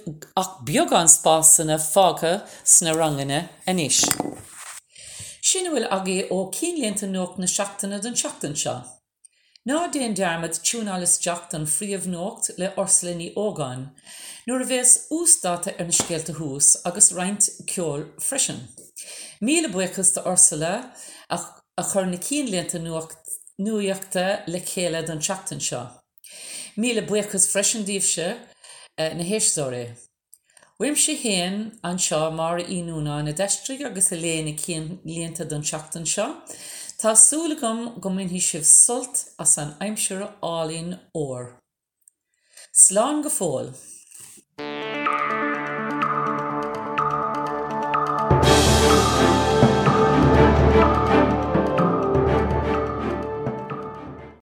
ach 0.41 0.53
beag 0.65 0.91
an 0.99 1.11
spásanna 1.15 1.77
fága 1.77 2.33
sna 2.63 2.95
rangine 2.97 3.39
inis. 3.67 3.99
Sin 5.49 5.69
bhfuil 5.69 5.85
agé 5.97 6.17
ó 6.33 6.39
cíléonnta 6.57 7.07
nóach 7.11 7.37
na 7.37 7.47
seachtainna 7.55 8.01
den 8.01 8.17
seachtain 8.21 8.57
seo. 8.63 8.79
Ná 9.69 9.77
déon 9.93 10.17
dearmad 10.17 10.57
túúnálas 10.67 11.13
deach 11.23 11.53
an 11.57 11.69
phríomh 11.73 12.09
nócht 12.13 12.49
le 12.57 12.73
orslaní 12.83 13.29
ógáin, 13.43 13.85
nuair 14.47 14.65
a 14.65 14.67
bheits 14.71 14.95
ústáta 15.19 15.71
ar 15.77 15.87
na 15.87 15.95
scéalta 15.99 16.33
hús 16.39 16.73
agus 16.89 17.13
reinint 17.15 17.47
ceol 17.69 18.09
freisin. 18.19 18.59
Míle 19.45 19.69
buchas 19.71 20.11
de 20.15 20.25
orsala 20.31 20.73
a 21.29 21.83
chur 21.91 22.05
na 22.09 22.19
cíléonnta 22.27 22.81
nuacht 22.81 23.22
nuíochta 23.59 24.43
le 24.47 24.59
chéile 24.59 25.03
don 25.07 25.19
teachtain 25.19 25.59
seo. 25.59 25.87
Míle 26.77 27.01
buchas 27.07 27.47
freisin-díobse 27.51 28.27
uh, 28.99 29.13
na 29.17 29.23
héistóir. 29.23 29.95
Bhuiim 30.79 30.95
sé 30.97 31.15
héan 31.23 31.57
an 31.83 31.99
seo 31.99 32.31
mar 32.31 32.59
íúna 32.59 33.21
na 33.23 33.31
deistri 33.31 33.83
agus 33.85 34.11
a 34.11 34.15
léana 34.15 34.55
líonnta 35.05 35.45
don 35.45 35.61
teachtain 35.61 36.05
seo, 36.05 36.29
Tásúlagam 37.03 37.99
go 37.99 38.09
min 38.09 38.29
hí 38.29 38.39
sibh 38.39 38.63
sult 38.63 39.25
as 39.43 39.57
an 39.57 39.73
aimimseúr 39.83 40.23
álíonn 40.39 40.95
ór. 41.13 41.59
Slán 42.71 43.21
go 43.23 43.29
fóil. 43.29 43.73